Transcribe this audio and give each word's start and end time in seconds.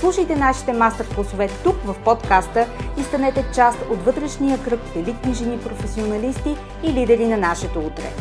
Слушайте 0.00 0.36
нашите 0.36 0.72
мастер-класове 0.72 1.48
тук 1.64 1.76
в 1.84 1.96
подкаста 2.04 2.66
и 2.98 3.02
станете 3.02 3.44
част 3.54 3.78
от 3.90 4.04
вътрешния 4.04 4.58
кръг 4.64 4.80
елитни 4.96 5.34
жени 5.34 5.58
професионалисти 5.58 6.56
и 6.82 6.92
лидери 6.92 7.26
на 7.26 7.36
нашето 7.36 7.78
утре. 7.78 8.12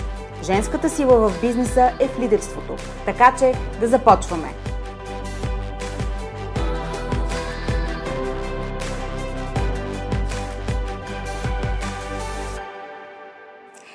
Женската 0.44 0.90
сила 0.90 1.30
в 1.30 1.42
бизнеса 1.42 1.92
е 2.00 2.08
в 2.08 2.20
лидерството. 2.20 2.76
Така 3.06 3.36
че 3.40 3.54
да 3.80 3.88
започваме! 3.88 4.54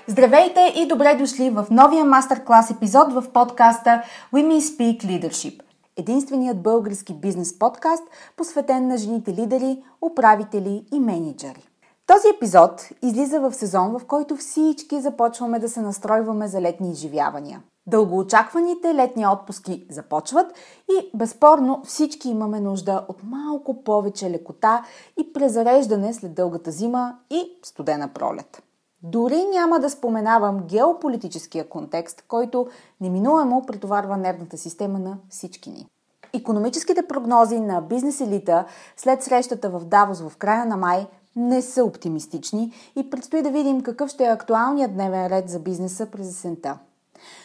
Здравейте 0.07 0.73
и 0.77 0.89
добре 0.89 1.15
дошли 1.15 1.51
в 1.51 1.67
новия 1.71 2.05
мастер-клас 2.05 2.71
епизод 2.71 3.13
в 3.13 3.33
подкаста 3.33 4.03
Women 4.33 4.61
Speak 4.61 5.05
Leadership– 5.05 5.63
единственият 6.01 6.63
български 6.63 7.15
бизнес 7.15 7.59
подкаст, 7.59 8.03
посветен 8.37 8.89
на 8.89 8.97
жените 8.97 9.35
лидери, 9.35 9.83
управители 10.03 10.85
и 10.93 11.01
менеджери. 11.01 11.69
Този 12.07 12.29
епизод 12.37 12.89
излиза 13.03 13.41
в 13.41 13.53
сезон, 13.53 13.99
в 13.99 14.07
който 14.07 14.37
всички 14.37 15.01
започваме 15.01 15.59
да 15.59 15.69
се 15.69 15.81
настройваме 15.81 16.49
за 16.49 16.61
летни 16.61 16.91
изживявания. 16.91 17.63
Дългоочакваните 17.87 18.95
летни 18.95 19.27
отпуски 19.27 19.87
започват 19.91 20.53
и 20.91 21.11
безспорно 21.15 21.83
всички 21.85 22.29
имаме 22.29 22.61
нужда 22.61 23.05
от 23.09 23.23
малко 23.23 23.85
повече 23.85 24.31
лекота 24.31 24.85
и 25.21 25.33
презареждане 25.33 26.15
след 26.15 26.35
дългата 26.35 26.71
зима 26.71 27.19
и 27.31 27.59
студена 27.63 28.09
пролет. 28.09 28.63
Дори 29.03 29.45
няма 29.45 29.81
да 29.81 29.91
споменавам 29.91 30.61
геополитическия 30.67 31.69
контекст, 31.69 32.25
който 32.29 32.67
неминуемо 33.01 33.67
претоварва 33.67 34.17
нервната 34.17 34.59
система 34.59 34.99
на 34.99 35.19
всички 35.31 35.71
ни. 35.71 35.87
Економическите 36.35 37.07
прогнози 37.07 37.61
на 37.61 37.81
бизнес 37.81 38.21
елита 38.21 38.65
след 38.97 39.23
срещата 39.23 39.71
в 39.71 39.85
Давос 39.85 40.21
в 40.21 40.37
края 40.37 40.67
на 40.67 40.77
май 40.77 41.07
не 41.37 41.63
са 41.63 41.85
оптимистични 41.85 42.73
и 42.97 43.11
предстои 43.11 43.43
да 43.43 43.51
видим 43.51 43.81
какъв 43.81 44.11
ще 44.11 44.25
е 44.25 44.33
актуалният 44.33 44.95
дневен 44.95 45.27
ред 45.27 45.49
за 45.49 45.59
бизнеса 45.59 46.07
през 46.07 46.29
есента. 46.29 46.79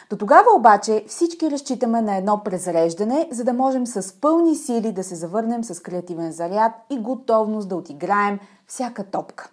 До 0.09 0.17
тогава 0.17 0.47
обаче 0.57 1.05
всички 1.07 1.51
разчитаме 1.51 2.01
на 2.01 2.17
едно 2.17 2.41
презареждане, 2.43 3.27
за 3.31 3.43
да 3.43 3.53
можем 3.53 3.87
с 3.87 4.13
пълни 4.21 4.55
сили 4.55 4.91
да 4.91 5.03
се 5.03 5.15
завърнем 5.15 5.63
с 5.63 5.79
креативен 5.79 6.31
заряд 6.31 6.71
и 6.89 6.99
готовност 6.99 7.69
да 7.69 7.75
отиграем 7.75 8.39
всяка 8.67 9.03
топка. 9.03 9.49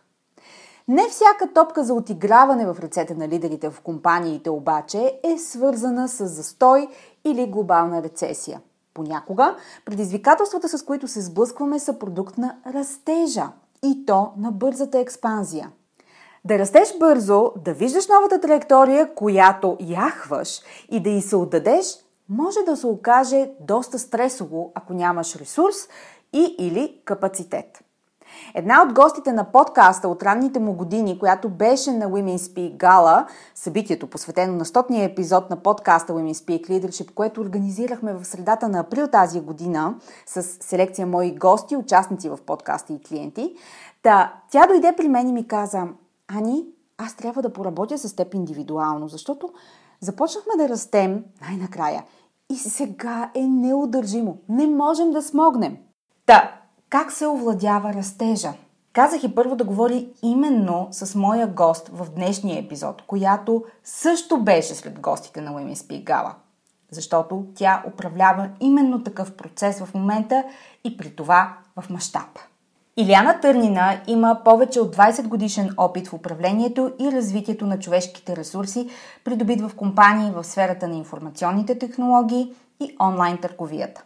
Не 0.89 1.09
всяка 1.09 1.53
топка 1.55 1.85
за 1.85 1.95
отиграване 1.95 2.67
в 2.67 2.77
ръцете 2.81 3.15
на 3.15 3.29
лидерите 3.29 3.71
в 3.71 3.81
компаниите 3.81 4.51
обаче 4.51 5.21
е 5.25 5.39
свързана 5.39 6.09
с 6.09 6.27
застой 6.27 6.89
или 7.25 7.47
глобална 7.47 8.03
рецесия. 8.03 8.61
Понякога 8.95 9.57
предизвикателствата, 9.85 10.69
с 10.69 10.83
които 10.83 11.09
се 11.09 11.21
сблъскваме, 11.21 11.79
са 11.79 11.99
продукт 11.99 12.39
на 12.39 12.57
растежа 12.75 13.49
и 13.85 14.07
то 14.07 14.33
на 14.37 14.53
бързата 14.53 14.99
експанзия. 14.99 15.71
Да 16.45 16.59
растеш 16.59 16.99
бързо, 16.99 17.53
да 17.65 17.75
виждаш 17.75 18.09
новата 18.09 18.41
траектория, 18.41 19.15
която 19.15 19.77
яхваш 19.81 20.61
и 20.91 21.03
да 21.03 21.11
й 21.11 21.21
се 21.21 21.37
отдадеш, 21.37 21.87
може 22.29 22.59
да 22.67 22.77
се 22.77 22.87
окаже 22.87 23.51
доста 23.61 23.99
стресово, 23.99 24.73
ако 24.75 24.93
нямаш 24.93 25.37
ресурс 25.37 25.77
и 26.33 26.57
или 26.59 27.01
капацитет. 27.05 27.85
Една 28.55 28.83
от 28.83 28.93
гостите 28.93 29.33
на 29.33 29.45
подкаста 29.45 30.09
от 30.09 30.23
ранните 30.23 30.59
му 30.59 30.73
години, 30.73 31.19
която 31.19 31.49
беше 31.49 31.93
на 31.93 32.07
Women 32.07 32.37
Speak 32.37 32.77
Gala, 32.77 33.27
събитието 33.55 34.07
посветено 34.07 34.57
на 34.57 34.65
стотния 34.65 35.05
епизод 35.05 35.51
на 35.51 35.57
подкаста 35.57 36.13
Women 36.13 36.33
Speak 36.33 36.71
Leadership, 36.71 37.15
което 37.15 37.41
организирахме 37.41 38.15
в 38.15 38.25
средата 38.25 38.69
на 38.69 38.81
април 38.81 39.09
тази 39.09 39.41
година 39.41 39.95
с 40.27 40.43
селекция 40.43 41.07
мои 41.07 41.35
гости, 41.35 41.77
участници 41.77 42.29
в 42.29 42.39
подкаста 42.47 42.93
и 42.93 43.03
клиенти. 43.03 43.55
Та, 44.03 44.35
тя 44.51 44.67
дойде 44.67 44.95
при 44.97 45.09
мен 45.09 45.29
и 45.29 45.33
ми 45.33 45.49
каза, 45.49 45.89
Ани, 46.29 46.67
аз 46.99 47.17
трябва 47.17 47.43
да 47.43 47.53
поработя 47.53 47.99
с 47.99 48.17
теб 48.17 48.35
индивидуално, 48.35 49.09
защото 49.09 49.53
започнахме 50.01 50.53
да 50.59 50.69
растем 50.69 51.25
най-накрая 51.41 52.05
и 52.51 52.57
сега 52.57 53.31
е 53.35 53.43
неудържимо. 53.43 54.39
Не 54.49 54.67
можем 54.67 55.11
да 55.11 55.23
смогнем. 55.23 55.77
Та, 56.27 56.62
как 56.93 57.13
се 57.13 57.27
овладява 57.27 57.95
растежа? 57.95 58.53
Казах 58.93 59.25
и 59.25 59.35
първо 59.35 59.57
да 59.57 59.65
говори 59.65 60.09
именно 60.23 60.89
с 60.91 61.15
моя 61.15 61.47
гост 61.47 61.89
в 61.93 62.11
днешния 62.11 62.59
епизод, 62.59 63.03
която 63.07 63.65
също 63.85 64.41
беше 64.41 64.75
сред 64.75 65.01
гостите 65.01 65.41
на 65.41 65.51
Women 65.51 65.75
Speak 65.75 66.05
Gala. 66.05 66.33
Защото 66.91 67.47
тя 67.55 67.83
управлява 67.89 68.49
именно 68.61 69.03
такъв 69.03 69.33
процес 69.33 69.81
в 69.81 69.95
момента 69.95 70.45
и 70.85 70.97
при 70.97 71.17
това 71.17 71.57
в 71.81 71.91
мащаб. 71.91 72.39
Иляна 72.97 73.41
Търнина 73.41 74.01
има 74.07 74.41
повече 74.45 74.81
от 74.81 74.97
20 74.97 75.29
годишен 75.29 75.71
опит 75.77 76.09
в 76.09 76.13
управлението 76.13 76.93
и 77.01 77.13
развитието 77.13 77.67
на 77.67 77.79
човешките 77.79 78.37
ресурси, 78.37 78.89
придобит 79.25 79.61
в 79.61 79.77
компании 79.77 80.31
в 80.31 80.45
сферата 80.45 80.89
на 80.89 80.97
информационните 80.97 81.79
технологии 81.79 82.55
и 82.81 82.97
онлайн 83.01 83.39
търговията. 83.39 84.05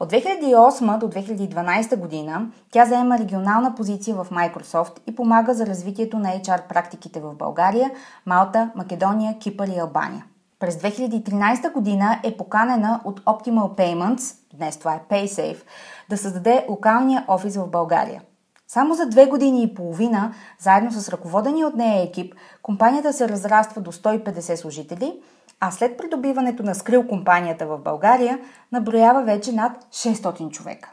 От 0.00 0.12
2008 0.12 0.98
до 0.98 1.08
2012 1.08 1.96
година 1.96 2.46
тя 2.70 2.84
заема 2.84 3.18
регионална 3.18 3.74
позиция 3.74 4.16
в 4.16 4.26
Microsoft 4.30 4.98
и 5.06 5.16
помага 5.16 5.54
за 5.54 5.66
развитието 5.66 6.18
на 6.18 6.28
HR 6.28 6.68
практиките 6.68 7.20
в 7.20 7.34
България, 7.34 7.90
Малта, 8.26 8.70
Македония, 8.74 9.38
Кипър 9.38 9.68
и 9.68 9.78
Албания. 9.78 10.24
През 10.60 10.76
2013 10.76 11.72
година 11.72 12.20
е 12.24 12.36
поканена 12.36 13.00
от 13.04 13.20
Optimal 13.20 13.78
Payments, 13.78 14.36
днес 14.54 14.76
това 14.76 14.94
е 14.94 15.02
PaySafe, 15.10 15.62
да 16.10 16.16
създаде 16.16 16.66
локалния 16.68 17.24
офис 17.28 17.56
в 17.56 17.66
България. 17.66 18.22
Само 18.68 18.94
за 18.94 19.06
две 19.06 19.26
години 19.26 19.62
и 19.62 19.74
половина, 19.74 20.34
заедно 20.58 20.90
с 20.90 21.08
ръководения 21.08 21.66
от 21.66 21.74
нея 21.74 22.02
екип, 22.02 22.34
компанията 22.62 23.12
се 23.12 23.28
разраства 23.28 23.82
до 23.82 23.92
150 23.92 24.54
служители– 24.54 25.20
а 25.60 25.70
след 25.70 25.98
придобиването 25.98 26.62
на 26.62 26.74
Скрил 26.74 27.06
компанията 27.06 27.66
в 27.66 27.78
България 27.78 28.38
наброява 28.72 29.22
вече 29.22 29.52
над 29.52 29.84
600 29.84 30.50
човека. 30.50 30.90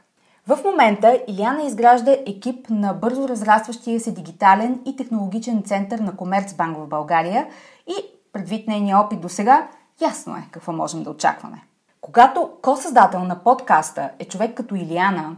В 0.48 0.60
момента 0.66 1.24
Иляна 1.28 1.64
изгражда 1.64 2.12
екип 2.12 2.70
на 2.70 2.94
бързо 2.94 3.28
разрастващия 3.28 4.00
се 4.00 4.12
дигитален 4.12 4.80
и 4.86 4.96
технологичен 4.96 5.64
център 5.64 6.00
на 6.00 6.16
Комерцбанк 6.16 6.78
в 6.78 6.88
България 6.88 7.48
и 7.88 7.94
предвид 8.34 8.68
нейния 8.68 8.98
опит 8.98 9.22
до 9.22 9.30
сега, 9.30 9.68
ясно 10.02 10.36
е 10.36 10.48
какво 10.52 10.72
можем 10.72 11.04
да 11.04 11.10
очакваме. 11.10 11.64
Когато 12.02 12.50
ко-създател 12.62 13.24
на 13.24 13.44
подкаста 13.44 14.10
е 14.20 14.26
човек 14.26 14.58
като 14.58 14.76
Илиана, 14.76 15.36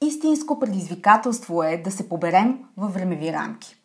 истинско 0.00 0.60
предизвикателство 0.60 1.62
е 1.62 1.82
да 1.84 1.90
се 1.90 2.08
поберем 2.08 2.58
във 2.76 2.94
времеви 2.94 3.32
рамки. 3.32 3.81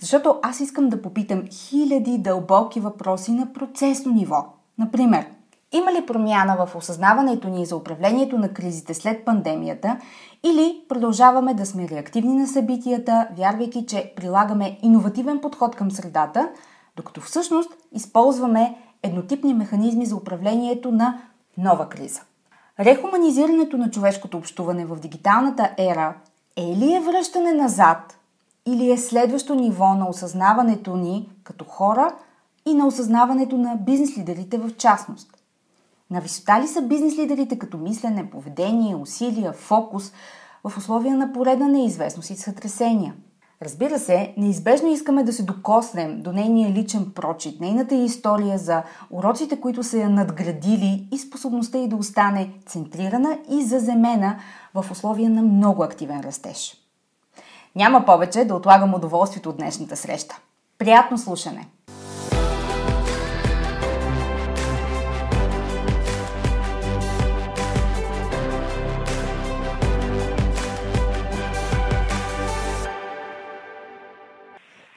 Защото 0.00 0.38
аз 0.42 0.60
искам 0.60 0.88
да 0.88 1.02
попитам 1.02 1.44
хиляди 1.50 2.18
дълбоки 2.18 2.80
въпроси 2.80 3.32
на 3.32 3.52
процесно 3.52 4.12
ниво. 4.12 4.46
Например, 4.78 5.26
има 5.72 5.92
ли 5.92 6.06
промяна 6.06 6.66
в 6.66 6.76
осъзнаването 6.76 7.48
ни 7.48 7.66
за 7.66 7.76
управлението 7.76 8.38
на 8.38 8.52
кризите 8.52 8.94
след 8.94 9.24
пандемията 9.24 9.96
или 10.44 10.80
продължаваме 10.88 11.54
да 11.54 11.66
сме 11.66 11.88
реактивни 11.88 12.34
на 12.34 12.46
събитията, 12.46 13.28
вярвайки, 13.36 13.86
че 13.86 14.12
прилагаме 14.16 14.78
иновативен 14.82 15.40
подход 15.40 15.76
към 15.76 15.90
средата, 15.90 16.48
докато 16.96 17.20
всъщност 17.20 17.70
използваме 17.92 18.76
еднотипни 19.02 19.54
механизми 19.54 20.06
за 20.06 20.16
управлението 20.16 20.90
на 20.92 21.22
нова 21.58 21.88
криза. 21.88 22.20
Рехуманизирането 22.80 23.76
на 23.76 23.90
човешкото 23.90 24.36
общуване 24.36 24.86
в 24.86 24.96
дигиталната 24.96 25.70
ера 25.78 26.14
е 26.56 26.62
ли 26.62 26.94
е 26.94 27.00
връщане 27.00 27.52
назад 27.52 28.17
или 28.72 28.90
е 28.90 28.98
следващо 28.98 29.54
ниво 29.54 29.94
на 29.94 30.08
осъзнаването 30.08 30.96
ни 30.96 31.28
като 31.44 31.64
хора 31.64 32.14
и 32.66 32.74
на 32.74 32.86
осъзнаването 32.86 33.58
на 33.58 33.76
бизнес 33.76 34.18
лидерите 34.18 34.58
в 34.58 34.76
частност. 34.76 35.30
На 36.10 36.20
висота 36.20 36.60
ли 36.62 36.66
са 36.66 36.82
бизнес 36.82 37.18
лидерите 37.18 37.58
като 37.58 37.78
мислене, 37.78 38.30
поведение, 38.30 38.96
усилия, 38.96 39.52
фокус 39.52 40.12
в 40.64 40.78
условия 40.78 41.16
на 41.16 41.32
поредна 41.32 41.68
неизвестност 41.68 42.30
и 42.30 42.36
сътресения? 42.36 43.14
Разбира 43.62 43.98
се, 43.98 44.34
неизбежно 44.36 44.88
искаме 44.88 45.24
да 45.24 45.32
се 45.32 45.42
докоснем 45.42 46.22
до 46.22 46.32
нейния 46.32 46.72
личен 46.72 47.12
прочит, 47.14 47.60
нейната 47.60 47.94
история 47.94 48.58
за 48.58 48.82
уроците, 49.10 49.60
които 49.60 49.82
са 49.82 49.98
я 49.98 50.10
надградили 50.10 51.08
и 51.12 51.18
способността 51.18 51.78
й 51.78 51.88
да 51.88 51.96
остане 51.96 52.52
центрирана 52.66 53.38
и 53.50 53.64
заземена 53.64 54.38
в 54.74 54.90
условия 54.90 55.30
на 55.30 55.42
много 55.42 55.82
активен 55.82 56.20
растеж. 56.20 56.87
Няма 57.78 58.04
повече 58.04 58.44
да 58.44 58.54
отлагам 58.54 58.94
удоволствието 58.94 59.48
от 59.48 59.56
днешната 59.56 59.96
среща. 59.96 60.38
Приятно 60.78 61.18
слушане! 61.18 61.66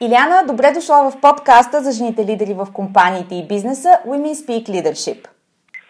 Иляна, 0.00 0.44
добре 0.46 0.72
дошла 0.72 1.10
в 1.10 1.20
подкаста 1.20 1.82
за 1.82 1.92
жените 1.92 2.24
лидери 2.26 2.54
в 2.54 2.68
компаниите 2.72 3.34
и 3.34 3.46
бизнеса 3.48 3.98
Women 4.06 4.34
Speak 4.34 4.68
Leadership. 4.68 5.28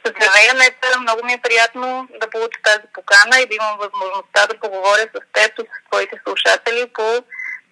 Здравей, 0.07 0.47
Анета! 0.51 1.01
Много 1.01 1.21
ми 1.25 1.33
е 1.33 1.45
приятно 1.47 2.09
да 2.21 2.31
получа 2.31 2.59
тази 2.63 2.87
покана 2.95 3.37
и 3.41 3.49
да 3.49 3.55
имам 3.55 3.75
възможността 3.85 4.47
да 4.47 4.61
поговоря 4.61 5.05
с 5.15 5.19
теб 5.37 5.51
и 5.59 5.69
с 5.73 5.91
твоите 5.91 6.17
слушатели 6.25 6.83
по 6.97 7.07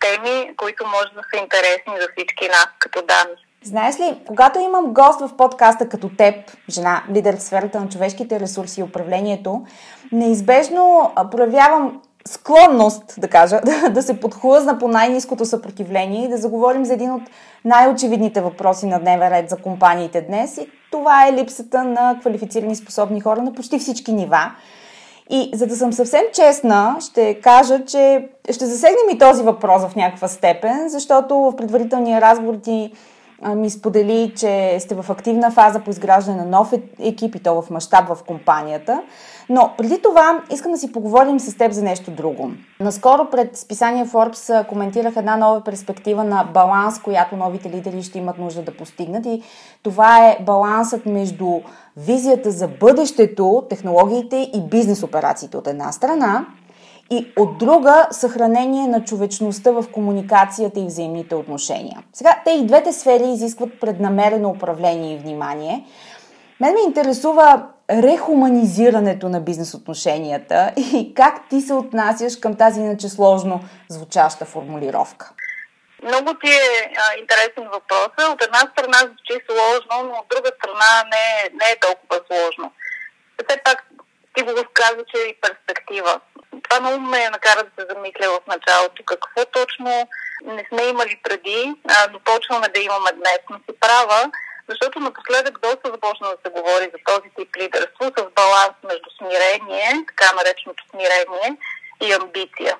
теми, 0.00 0.56
които 0.56 0.86
може 0.86 1.10
да 1.18 1.22
са 1.30 1.36
интересни 1.42 1.92
за 2.00 2.06
всички 2.16 2.48
нас 2.48 2.68
като 2.78 3.02
дами. 3.02 3.36
Знаеш 3.62 4.00
ли, 4.00 4.18
когато 4.26 4.58
имам 4.58 4.94
гост 4.94 5.20
в 5.20 5.36
подкаста 5.36 5.88
като 5.88 6.10
теб, 6.18 6.34
жена, 6.70 7.04
лидер 7.14 7.36
в 7.36 7.42
сферата 7.42 7.80
на 7.80 7.88
човешките 7.88 8.40
ресурси 8.40 8.80
и 8.80 8.82
управлението, 8.82 9.66
неизбежно 10.12 11.12
проявявам 11.30 12.02
склонност, 12.28 13.14
да 13.18 13.28
кажа, 13.28 13.60
да, 13.90 14.02
се 14.02 14.20
подхлъзна 14.20 14.78
по 14.78 14.88
най-низкото 14.88 15.44
съпротивление 15.44 16.24
и 16.24 16.28
да 16.28 16.36
заговорим 16.36 16.84
за 16.84 16.94
един 16.94 17.12
от 17.12 17.22
най-очевидните 17.64 18.40
въпроси 18.40 18.86
на 18.86 19.00
дневен 19.00 19.28
ред 19.28 19.50
за 19.50 19.56
компаниите 19.56 20.20
днес 20.20 20.56
и 20.56 20.68
това 20.90 21.28
е 21.28 21.32
липсата 21.32 21.84
на 21.84 22.18
квалифицирани 22.20 22.76
способни 22.76 23.20
хора 23.20 23.42
на 23.42 23.52
почти 23.52 23.78
всички 23.78 24.12
нива. 24.12 24.52
И 25.30 25.50
за 25.54 25.66
да 25.66 25.76
съм 25.76 25.92
съвсем 25.92 26.22
честна, 26.34 26.96
ще 27.00 27.40
кажа, 27.40 27.84
че 27.84 28.28
ще 28.50 28.66
засегнем 28.66 29.16
и 29.16 29.18
този 29.18 29.42
въпрос 29.42 29.84
в 29.84 29.96
някаква 29.96 30.28
степен, 30.28 30.88
защото 30.88 31.36
в 31.36 31.56
предварителния 31.56 32.20
разговор 32.20 32.54
ти 32.54 32.92
ми 33.48 33.70
сподели, 33.70 34.32
че 34.36 34.76
сте 34.80 34.94
в 34.94 35.10
активна 35.10 35.50
фаза 35.50 35.80
по 35.80 35.90
изграждане 35.90 36.38
на 36.38 36.46
нов 36.46 36.72
е, 36.72 36.82
екип 36.98 37.34
и 37.34 37.38
то 37.38 37.62
в 37.62 37.70
мащаб 37.70 38.08
в 38.08 38.18
компанията. 38.26 39.02
Но 39.48 39.70
преди 39.78 40.02
това 40.02 40.42
искам 40.52 40.72
да 40.72 40.78
си 40.78 40.92
поговорим 40.92 41.40
с 41.40 41.56
теб 41.56 41.72
за 41.72 41.82
нещо 41.82 42.10
друго. 42.10 42.50
Наскоро 42.80 43.30
пред 43.30 43.56
списание 43.56 44.06
Forbes 44.06 44.66
коментирах 44.66 45.16
една 45.16 45.36
нова 45.36 45.64
перспектива 45.64 46.24
на 46.24 46.44
баланс, 46.54 46.98
която 47.02 47.36
новите 47.36 47.70
лидери 47.70 48.02
ще 48.02 48.18
имат 48.18 48.38
нужда 48.38 48.62
да 48.62 48.76
постигнат 48.76 49.26
и 49.26 49.42
това 49.82 50.28
е 50.28 50.38
балансът 50.46 51.06
между 51.06 51.60
визията 51.96 52.50
за 52.50 52.68
бъдещето, 52.68 53.66
технологиите 53.68 54.36
и 54.36 54.62
бизнес 54.70 55.02
операциите 55.02 55.56
от 55.56 55.66
една 55.66 55.92
страна 55.92 56.46
и 57.10 57.32
от 57.38 57.58
друга 57.58 58.08
съхранение 58.10 58.86
на 58.86 59.04
човечността 59.04 59.70
в 59.70 59.84
комуникацията 59.92 60.80
и 60.80 60.86
взаимните 60.86 61.34
отношения. 61.34 62.02
Сега, 62.12 62.42
те 62.44 62.50
и 62.50 62.66
двете 62.66 62.92
сфери 62.92 63.24
изискват 63.24 63.80
преднамерено 63.80 64.48
управление 64.48 65.14
и 65.14 65.18
внимание. 65.18 65.86
Мен 66.60 66.74
ме 66.74 66.80
интересува 66.86 67.66
рехуманизирането 67.90 69.28
на 69.28 69.40
бизнес 69.40 69.74
отношенията 69.74 70.72
и 70.76 71.14
как 71.14 71.48
ти 71.48 71.60
се 71.60 71.72
отнасяш 71.72 72.36
към 72.36 72.56
тази 72.56 72.80
иначе 72.80 73.08
сложно 73.08 73.60
звучаща 73.88 74.44
формулировка. 74.44 75.32
Много 76.02 76.34
ти 76.34 76.50
е 76.50 76.92
а, 76.96 77.18
интересен 77.20 77.64
въпрос. 77.64 78.28
От 78.32 78.44
една 78.44 78.58
страна 78.58 78.98
звучи 78.98 79.44
сложно, 79.46 80.08
но 80.08 80.14
от 80.20 80.26
друга 80.30 80.50
страна 80.58 80.92
не, 81.04 81.26
не 81.52 81.70
е 81.72 81.80
толкова 81.80 82.20
сложно. 82.26 82.72
Все 83.48 83.56
пак 83.64 83.86
ти 84.34 84.42
го 84.42 84.50
каза, 84.72 85.04
че 85.10 85.22
е 85.22 85.30
и 85.30 85.40
перспектива. 85.40 86.20
Това 86.70 86.80
много 86.80 87.00
ме 87.00 87.30
накара 87.30 87.62
да 87.64 87.70
се 87.78 87.88
замисля 87.94 88.28
в 88.30 88.40
началото. 88.46 89.02
Какво 89.04 89.44
точно 89.44 90.08
не 90.44 90.66
сме 90.68 90.82
имали 90.82 91.20
преди, 91.22 91.74
а, 91.88 92.08
но 92.12 92.20
почваме 92.20 92.68
да 92.68 92.80
имаме 92.80 93.12
днес. 93.12 93.40
Но 93.50 93.56
си 93.56 93.80
права, 93.80 94.30
защото 94.68 95.00
напоследък 95.00 95.60
доста 95.60 95.90
започна 95.90 96.28
да 96.28 96.36
се 96.44 96.50
говори 96.50 96.84
за 96.92 96.98
този 97.04 97.28
тип 97.38 97.56
лидерство 97.56 98.04
с 98.18 98.22
баланс 98.40 98.74
между 98.84 99.08
смирение, 99.18 100.04
така 100.06 100.34
нареченото 100.34 100.84
смирение 100.90 101.56
и 102.02 102.12
амбиция. 102.12 102.76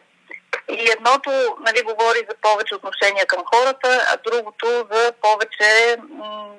И 0.69 0.91
едното 0.97 1.31
нали, 1.61 1.83
говори 1.83 2.27
за 2.29 2.35
повече 2.43 2.75
отношения 2.75 3.27
към 3.27 3.43
хората, 3.55 4.07
а 4.13 4.17
другото 4.31 4.67
за 4.91 5.13
повече 5.23 5.97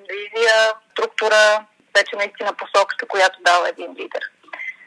визия, 0.09 0.73
структура, 0.91 1.65
вече 1.97 2.15
наистина 2.15 2.53
посоката, 2.53 3.07
която 3.07 3.39
дава 3.41 3.69
един 3.69 3.91
лидер. 3.91 4.23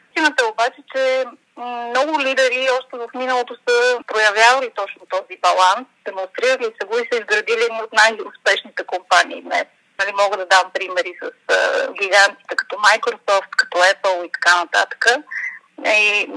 Истината 0.09 0.43
е 0.43 0.51
обаче, 0.51 0.81
че 0.95 1.25
много 1.57 2.19
лидери 2.19 2.67
още 2.79 2.97
в 2.97 3.07
миналото 3.15 3.55
са 3.69 3.99
проявявали 4.07 4.71
точно 4.75 5.01
този 5.09 5.39
баланс, 5.41 5.87
демонстрирали 6.05 6.75
са 6.81 6.87
го 6.87 6.97
и 6.97 7.07
са 7.11 7.19
изградили 7.19 7.63
едни 7.63 7.81
от 7.83 7.93
най-успешните 7.93 8.83
компании 8.83 9.41
днес. 9.41 9.65
Нали, 9.99 10.11
мога 10.21 10.37
да 10.37 10.45
дам 10.45 10.71
примери 10.73 11.13
с 11.23 11.53
а, 11.53 11.91
гигантите 11.91 12.55
като 12.55 12.75
Microsoft, 12.75 13.49
като 13.57 13.77
Apple 13.77 14.25
и 14.25 14.31
така 14.31 14.55
нататък. 14.55 15.05
И 15.85 16.29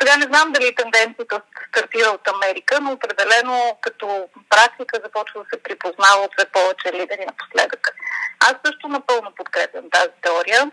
сега 0.00 0.16
не 0.16 0.26
знам 0.26 0.52
дали 0.52 0.74
тенденцията 0.74 1.40
стартира 1.68 2.08
от 2.08 2.28
Америка, 2.28 2.78
но 2.80 2.92
определено 2.92 3.78
като 3.80 4.28
практика 4.48 5.00
започва 5.04 5.40
да 5.40 5.46
се 5.52 5.62
припознава 5.62 6.22
от 6.24 6.30
все 6.36 6.46
повече 6.46 6.92
лидери 6.92 7.26
напоследък. 7.26 7.94
Аз 8.40 8.54
също 8.66 8.88
напълно 8.88 9.32
подкрепям 9.36 9.90
тази 9.90 10.12
теория. 10.22 10.70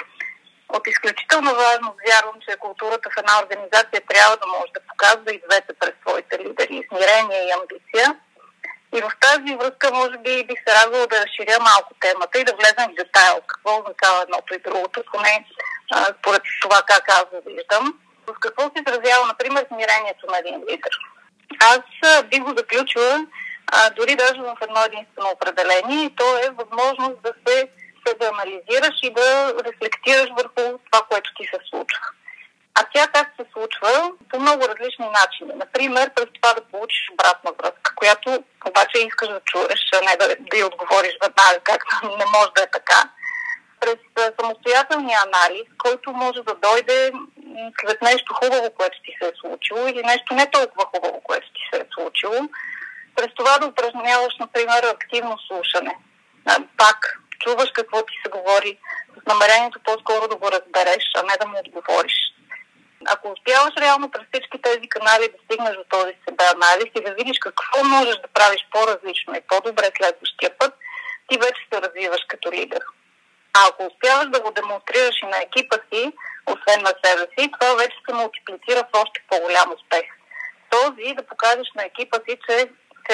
От 0.77 0.88
изключително 0.88 1.56
важност 1.56 2.00
вярвам, 2.08 2.38
че 2.44 2.58
културата 2.58 3.10
в 3.10 3.18
една 3.18 3.34
организация 3.44 4.01
трябва 4.10 4.38
да 4.38 4.48
може 4.48 4.72
да 4.77 4.82
показва 4.89 5.30
и 5.34 5.44
двете 5.48 5.72
през 5.80 5.94
своите 6.01 6.39
лидери, 6.39 6.88
смирение 6.89 7.39
и 7.48 7.53
амбиция. 7.58 8.08
И 8.96 9.01
в 9.01 9.12
тази 9.25 9.56
връзка, 9.56 9.88
може 9.94 10.18
би, 10.18 10.48
бих 10.48 10.60
се 10.63 10.75
радвала 10.80 11.08
да 11.08 11.22
разширя 11.24 11.58
малко 11.60 11.92
темата 12.00 12.39
и 12.39 12.44
да 12.44 12.53
влезем 12.60 12.92
в 12.92 13.00
детайл 13.01 13.38
какво 13.48 13.72
означава 13.80 14.22
едното 14.22 14.53
и 14.53 14.63
другото, 14.65 15.03
поне 15.13 15.46
според 16.20 16.42
това 16.62 16.82
как 16.88 17.10
аз 17.10 17.25
го 17.34 17.42
виждам. 17.46 18.00
В 18.27 18.34
какво 18.39 18.63
се 18.63 18.84
изразява, 18.84 19.27
например, 19.27 19.65
смирението 19.68 20.25
на 20.32 20.38
един 20.38 20.60
лидер? 20.70 20.94
Аз 21.74 21.82
бих 22.30 22.39
го 22.44 22.53
заключила 22.58 23.25
а, 23.68 23.89
дори 23.89 24.15
даже 24.15 24.42
в 24.42 24.58
едно 24.62 24.82
единствено 24.84 25.30
определение 25.34 26.06
и 26.06 26.15
то 26.15 26.38
е 26.38 26.50
възможност 26.50 27.22
да 27.24 27.34
се 27.48 27.70
да 28.19 28.31
анализираш 28.33 28.95
и 29.03 29.10
да 29.10 29.53
рефлектираш 29.65 30.29
върху 30.38 30.79
това, 30.91 31.05
което 31.10 31.33
ти 31.38 31.43
се 31.43 31.60
случва. 31.69 32.07
А 32.75 32.83
тя 32.93 33.07
как 33.07 33.27
се 33.39 33.45
случва? 33.53 34.12
По 34.29 34.39
много 34.39 34.62
различни 34.67 35.05
начини. 35.05 35.51
Например, 35.55 36.12
през 36.15 36.25
това 36.33 36.53
да 36.53 36.62
получиш 36.62 37.10
обратна 37.13 37.51
връзка, 37.60 37.95
която 37.95 38.43
обаче 38.67 38.98
искаш 38.98 39.29
да 39.29 39.41
чуеш, 39.45 39.81
а 39.95 40.01
не 40.10 40.15
да, 40.19 40.36
да 40.39 40.57
й 40.57 40.63
отговориш 40.63 41.13
веднага, 41.22 41.60
както 41.63 41.95
не 42.03 42.25
може 42.25 42.51
да 42.55 42.63
е 42.63 42.72
така. 42.72 43.10
През 43.79 43.98
самостоятелния 44.39 45.19
анализ, 45.27 45.67
който 45.77 46.12
може 46.12 46.39
да 46.43 46.55
дойде 46.55 47.12
след 47.81 48.01
нещо 48.01 48.33
хубаво, 48.33 48.72
което 48.77 48.98
ти 49.05 49.12
се 49.22 49.27
е 49.27 49.39
случило 49.41 49.88
или 49.88 50.03
нещо 50.03 50.33
не 50.33 50.51
толкова 50.51 50.86
хубаво, 50.86 51.22
което 51.22 51.48
ти 51.48 51.62
се 51.74 51.79
е 51.81 51.86
случило. 51.93 52.50
През 53.15 53.27
това 53.36 53.57
да 53.57 53.67
упражняваш, 53.67 54.33
например, 54.39 54.83
активно 54.83 55.38
слушане. 55.48 55.95
Пак 56.77 57.19
чуваш 57.43 57.69
какво 57.73 57.97
ти 58.05 58.13
се 58.23 58.29
говори, 58.31 58.77
с 59.21 59.25
намерението 59.25 59.79
по-скоро 59.85 60.27
да 60.27 60.35
го 60.35 60.47
разбереш, 60.51 61.03
а 61.15 61.23
не 61.23 61.35
да 61.41 61.47
му 61.47 61.57
отговориш. 61.59 62.15
Ако 63.05 63.31
успяваш 63.31 63.73
реално 63.81 64.12
през 64.12 64.23
всички 64.27 64.62
тези 64.62 64.88
канали 64.89 65.33
да 65.33 65.38
стигнеш 65.45 65.75
до 65.75 65.83
този 65.89 66.13
себе 66.23 66.45
анализ 66.55 66.89
и 66.95 67.03
да 67.03 67.13
видиш 67.13 67.38
какво 67.39 67.83
можеш 67.83 68.15
да 68.15 68.27
правиш 68.27 68.62
по-различно 68.71 69.35
и 69.35 69.47
по-добре 69.47 69.88
следващия 69.97 70.57
път, 70.57 70.73
ти 71.27 71.38
вече 71.38 71.62
се 71.73 71.81
развиваш 71.81 72.21
като 72.27 72.51
лидер. 72.51 72.83
А 73.57 73.59
ако 73.69 73.85
успяваш 73.85 74.27
да 74.29 74.39
го 74.41 74.51
демонстрираш 74.51 75.15
и 75.23 75.25
на 75.25 75.38
екипа 75.41 75.77
си, 75.89 76.12
освен 76.53 76.81
на 76.81 76.93
себе 77.03 77.25
си, 77.33 77.51
това 77.51 77.73
вече 77.75 77.97
се 78.05 78.15
мултиплицира 78.15 78.81
в 78.83 78.97
още 79.01 79.23
по-голям 79.29 79.69
успех. 79.75 80.05
Този 80.69 81.15
да 81.17 81.23
покажеш 81.25 81.67
на 81.75 81.83
екипа 81.85 82.17
си, 82.25 82.38
че 82.45 82.55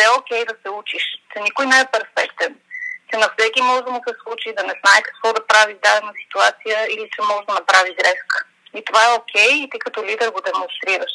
е 0.03 0.09
окей 0.17 0.41
okay 0.41 0.47
да 0.47 0.55
се 0.63 0.69
учиш, 0.69 1.03
че 1.33 1.39
никой 1.39 1.65
не 1.65 1.79
е 1.79 1.91
перфектен, 1.91 2.59
че 3.09 3.17
на 3.17 3.29
всеки 3.37 3.61
може 3.61 3.81
да 3.81 3.91
му 3.91 4.01
се 4.07 4.13
случи 4.23 4.57
да 4.57 4.63
не 4.63 4.75
знае 4.81 5.01
какво 5.01 5.33
да 5.33 5.47
прави 5.47 5.73
в 5.73 5.79
дадена 5.79 6.13
ситуация 6.23 6.77
или 6.93 7.09
че 7.13 7.21
може 7.21 7.47
да 7.47 7.53
направи 7.53 7.95
грешка. 7.99 8.37
И 8.73 8.85
това 8.85 9.01
е 9.05 9.15
окей 9.19 9.47
okay, 9.47 9.63
и 9.63 9.69
ти 9.69 9.79
като 9.79 10.03
лидер 10.03 10.31
го 10.31 10.41
демонстрираш. 10.41 11.13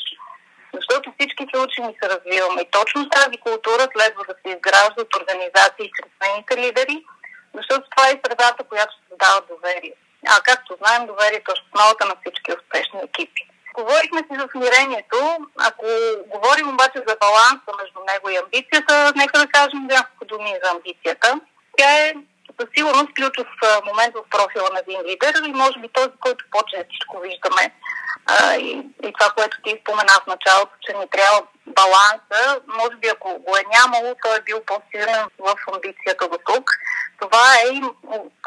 Защото 0.75 1.13
всички 1.13 1.47
се 1.51 1.61
учим 1.61 1.85
и 1.91 1.99
се 1.99 2.09
развиваме. 2.15 2.63
И 2.63 2.71
точно 2.71 3.09
тази 3.09 3.37
култура 3.37 3.89
следва 3.93 4.23
да 4.29 4.35
се 4.35 4.49
изгражда 4.55 5.03
от 5.03 5.17
организации 5.21 5.93
чрез 5.95 6.13
нейните 6.23 6.57
лидери, 6.57 7.05
Защото 7.55 7.91
това 7.91 8.09
е 8.09 8.21
средата, 8.25 8.65
която 8.65 8.95
създава 9.09 9.41
доверие. 9.53 9.95
А 10.29 10.41
както 10.41 10.77
знаем, 10.81 11.07
доверието 11.07 11.51
е 11.51 11.61
основата 11.61 12.07
на 12.07 12.15
всички 12.21 12.53
успешни 12.59 13.01
екипи. 13.09 13.43
Говорихме 13.75 14.19
си 14.19 14.41
за 14.41 14.47
смирението. 14.53 15.19
Ако 15.69 15.87
говорим 16.35 16.69
обаче 16.69 16.99
за 17.09 17.17
баланса 17.21 17.71
между 17.81 18.01
него 18.11 18.27
и 18.31 18.41
амбицията, 18.43 19.13
нека 19.17 19.39
да 19.39 19.47
кажем 19.47 19.87
няколко 19.87 20.25
думи 20.25 20.61
за 20.63 20.71
амбицията. 20.71 21.41
Тя 21.77 22.07
е 22.07 22.15
със 22.61 22.69
сигурност 22.77 23.15
ключов 23.17 23.47
момент 23.87 24.15
в 24.15 24.31
профила 24.31 24.69
на 24.73 24.79
един 24.79 25.01
лидер 25.01 25.35
и 25.47 25.53
може 25.53 25.79
би 25.79 25.89
този, 25.89 26.11
който 26.21 26.45
по-честичко 26.51 27.21
виждаме 27.21 27.73
а, 28.27 28.55
и, 28.57 28.71
и 29.03 29.13
това, 29.19 29.31
което 29.37 29.57
ти 29.65 29.81
спомена 29.81 30.13
в 30.23 30.27
началото, 30.27 30.73
че 30.81 30.93
ни 30.99 31.07
трябва 31.11 31.43
баланса, 31.67 32.61
може 32.67 32.97
би 32.97 33.09
ако 33.09 33.39
го 33.39 33.57
е 33.57 33.71
нямало, 33.75 34.17
той 34.23 34.37
е 34.37 34.47
бил 34.49 34.61
по-силен 34.67 35.25
в 35.39 35.55
амбицията 35.73 36.29
до 36.29 36.39
тук. 36.47 36.71
Това 37.21 37.45
е 37.55 37.69
и 37.69 37.83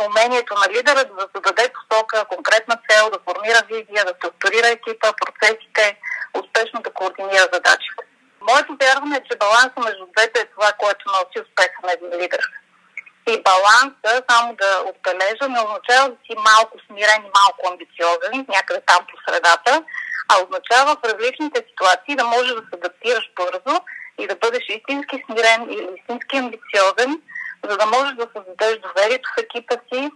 умението 0.07 0.53
на 0.53 0.73
лидера 0.73 1.05
да 1.05 1.27
зададе 1.35 1.73
посока, 1.77 2.25
конкретна 2.25 2.75
цел, 2.89 3.09
да 3.09 3.19
формира 3.27 3.61
визия, 3.71 4.05
да 4.05 4.13
структурира 4.17 4.67
екипа, 4.67 5.13
процесите, 5.21 5.97
успешно 6.39 6.81
да 6.81 6.93
координира 6.93 7.47
задачите. 7.53 8.03
Моето 8.49 8.77
вярване 8.81 9.17
е, 9.17 9.25
че 9.31 9.37
баланса 9.37 9.79
между 9.85 10.05
двете 10.17 10.39
е 10.39 10.51
това, 10.55 10.71
което 10.71 11.05
носи 11.07 11.45
успеха 11.45 11.79
на 11.83 11.91
един 11.91 12.21
лидер. 12.21 12.41
И 13.31 13.43
баланса, 13.49 14.23
само 14.29 14.55
да 14.61 14.69
отбележа, 14.89 15.45
не 15.49 15.59
означава 15.65 16.09
да 16.09 16.17
си 16.25 16.33
малко 16.49 16.75
смирен 16.85 17.21
и 17.25 17.35
малко 17.39 17.61
амбициозен, 17.71 18.45
някъде 18.55 18.81
там 18.89 19.01
по 19.09 19.15
средата, 19.25 19.83
а 20.29 20.33
означава 20.43 20.95
в 20.95 21.03
различните 21.09 21.65
ситуации 21.69 22.15
да 22.15 22.25
можеш 22.25 22.53
да 22.59 22.63
се 22.67 22.73
адаптираш 22.79 23.25
бързо 23.39 23.75
и 24.21 24.27
да 24.27 24.35
бъдеш 24.35 24.63
истински 24.69 25.23
смирен 25.25 25.61
или 25.73 25.89
истински 25.97 26.37
амбициозен, 26.37 27.11
за 27.69 27.77
да 27.77 27.85
можеш 27.85 28.13
да 28.15 28.27
създадеш 28.33 28.77
доверието 28.87 29.29
в 29.33 29.41
екипа 29.43 29.75
си 29.89 30.11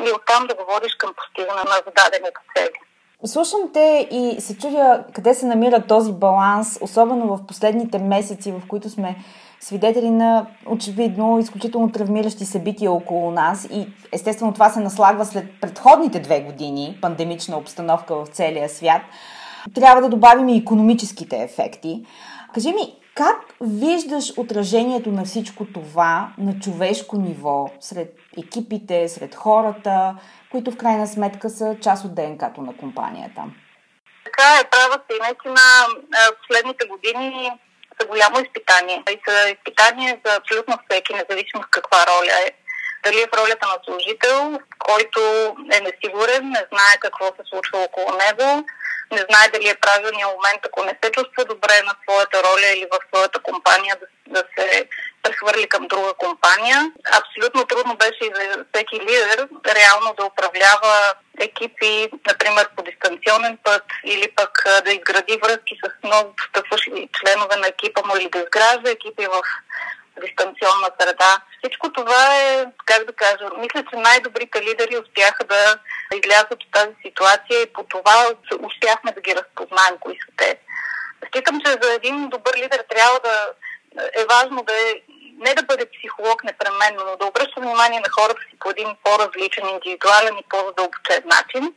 и 0.00 0.12
оттам 0.16 0.46
да 0.46 0.54
говориш 0.54 0.94
към 0.94 1.14
постигане 1.14 1.62
на 1.72 1.76
зададените 1.86 2.40
цели. 2.56 2.78
Слушам 3.24 3.60
те 3.72 4.08
и 4.10 4.40
се 4.40 4.58
чудя 4.58 5.04
къде 5.14 5.34
се 5.34 5.46
намира 5.46 5.86
този 5.86 6.12
баланс, 6.12 6.78
особено 6.80 7.36
в 7.36 7.46
последните 7.46 7.98
месеци, 7.98 8.52
в 8.52 8.62
които 8.68 8.90
сме 8.90 9.16
свидетели 9.62 10.10
на 10.10 10.46
очевидно 10.66 11.38
изключително 11.38 11.92
травмиращи 11.92 12.44
събития 12.44 12.92
около 12.92 13.30
нас 13.30 13.68
и 13.72 13.86
естествено 14.12 14.52
това 14.52 14.70
се 14.70 14.80
наслагва 14.80 15.24
след 15.24 15.60
предходните 15.60 16.20
две 16.20 16.40
години 16.40 16.98
пандемична 17.02 17.56
обстановка 17.56 18.14
в 18.14 18.26
целия 18.26 18.68
свят. 18.68 19.02
Трябва 19.74 20.02
да 20.02 20.08
добавим 20.08 20.48
и 20.48 20.56
економическите 20.56 21.36
ефекти. 21.36 22.06
Кажи 22.54 22.68
ми, 22.68 22.94
как 23.14 23.36
виждаш 23.60 24.32
отражението 24.38 25.12
на 25.12 25.24
всичко 25.24 25.64
това 25.64 26.32
на 26.38 26.58
човешко 26.60 27.16
ниво 27.16 27.70
сред 27.80 28.16
екипите, 28.38 29.08
сред 29.08 29.34
хората, 29.34 30.16
които 30.50 30.70
в 30.70 30.76
крайна 30.76 31.06
сметка 31.06 31.50
са 31.50 31.76
част 31.80 32.04
от 32.04 32.14
ДНК-то 32.14 32.62
на 32.62 32.76
компанията? 32.76 33.42
Така 34.24 34.60
е, 34.60 34.70
права 34.70 35.02
се. 35.10 35.16
И 35.16 35.20
наистина 35.20 35.60
последните 36.48 36.86
години 36.86 37.50
са 38.00 38.06
голямо 38.06 38.40
изпитание. 38.40 39.02
И 39.10 39.20
са 39.28 39.48
изпитание 39.50 40.20
за 40.24 40.34
абсолютно 40.34 40.78
всеки, 40.84 41.14
независимо 41.14 41.62
в 41.62 41.70
каква 41.70 42.06
роля 42.06 42.32
е. 42.46 42.50
Дали 43.04 43.20
е 43.20 43.26
в 43.26 43.36
ролята 43.36 43.66
на 43.66 43.78
служител, 43.84 44.60
който 44.78 45.20
е 45.72 45.80
несигурен, 45.80 46.48
не 46.48 46.66
знае 46.72 46.96
какво 47.00 47.24
се 47.26 47.42
случва 47.50 47.78
около 47.78 48.10
него, 48.12 48.66
не 49.12 49.24
знае 49.30 49.48
дали 49.52 49.68
е 49.68 49.82
правилният 49.86 50.30
момент, 50.30 50.60
ако 50.66 50.84
не 50.84 50.98
се 51.04 51.10
чувства 51.10 51.44
добре 51.44 51.82
на 51.84 51.94
своята 52.02 52.42
роля 52.42 52.66
или 52.76 52.86
в 52.92 52.98
своята 53.08 53.38
компания, 53.38 53.96
да, 54.00 54.06
да 54.26 54.44
се 54.54 54.88
прехвърли 55.22 55.68
към 55.68 55.86
друга 55.86 56.12
компания. 56.14 56.92
Абсолютно 57.20 57.66
трудно 57.66 57.96
беше 57.96 58.24
и 58.24 58.34
за 58.34 58.64
всеки 58.72 59.00
лидер 59.00 59.48
реално 59.66 60.14
да 60.18 60.24
управлява 60.24 61.14
екипи, 61.40 62.08
например 62.26 62.68
по 62.76 62.82
дистанционен 62.82 63.58
път 63.64 63.84
или 64.04 64.30
пък 64.36 64.64
да 64.84 64.92
изгради 64.92 65.40
връзки 65.42 65.74
с 65.84 66.06
много 66.06 66.34
постъпващи 66.36 67.08
членове 67.20 67.56
на 67.56 67.68
екипа 67.68 68.02
му 68.04 68.16
или 68.16 68.28
да 68.28 68.38
изгражда 68.38 68.90
екипи 68.90 69.26
в 69.26 69.42
дистанционна 70.20 70.90
среда. 71.00 71.40
Всичко 71.58 71.92
това 71.92 72.36
е, 72.36 72.66
как 72.84 73.04
да 73.04 73.12
кажа, 73.12 73.50
мисля, 73.58 73.84
че 73.90 73.96
най-добрите 73.96 74.62
лидери 74.62 74.98
успяха 74.98 75.44
да 75.44 75.78
излязат 76.14 76.52
от 76.52 76.72
тази 76.72 76.94
ситуация 77.06 77.62
и 77.62 77.72
по 77.72 77.84
това 77.84 78.26
успяхме 78.60 79.12
да 79.12 79.20
ги 79.20 79.36
разпознаем, 79.36 79.94
кои 80.00 80.14
са 80.14 80.32
те. 80.36 80.58
Считам, 81.26 81.60
че 81.60 81.70
за 81.82 81.92
един 81.92 82.28
добър 82.28 82.52
лидер 82.56 82.84
трябва 82.88 83.20
да 83.24 83.52
е 84.14 84.24
важно 84.24 84.62
да 84.62 84.72
е 84.72 84.94
не 85.38 85.54
да 85.54 85.62
бъде 85.62 85.86
психолог 85.86 86.44
непременно, 86.44 87.04
но 87.06 87.16
да 87.16 87.26
обръща 87.26 87.60
внимание 87.60 88.00
на 88.00 88.10
хората 88.20 88.40
си 88.50 88.58
по 88.60 88.70
един 88.70 88.96
по-различен, 89.04 89.68
индивидуален 89.68 90.38
и 90.38 90.48
по-задълбочен 90.48 91.22
начин, 91.24 91.74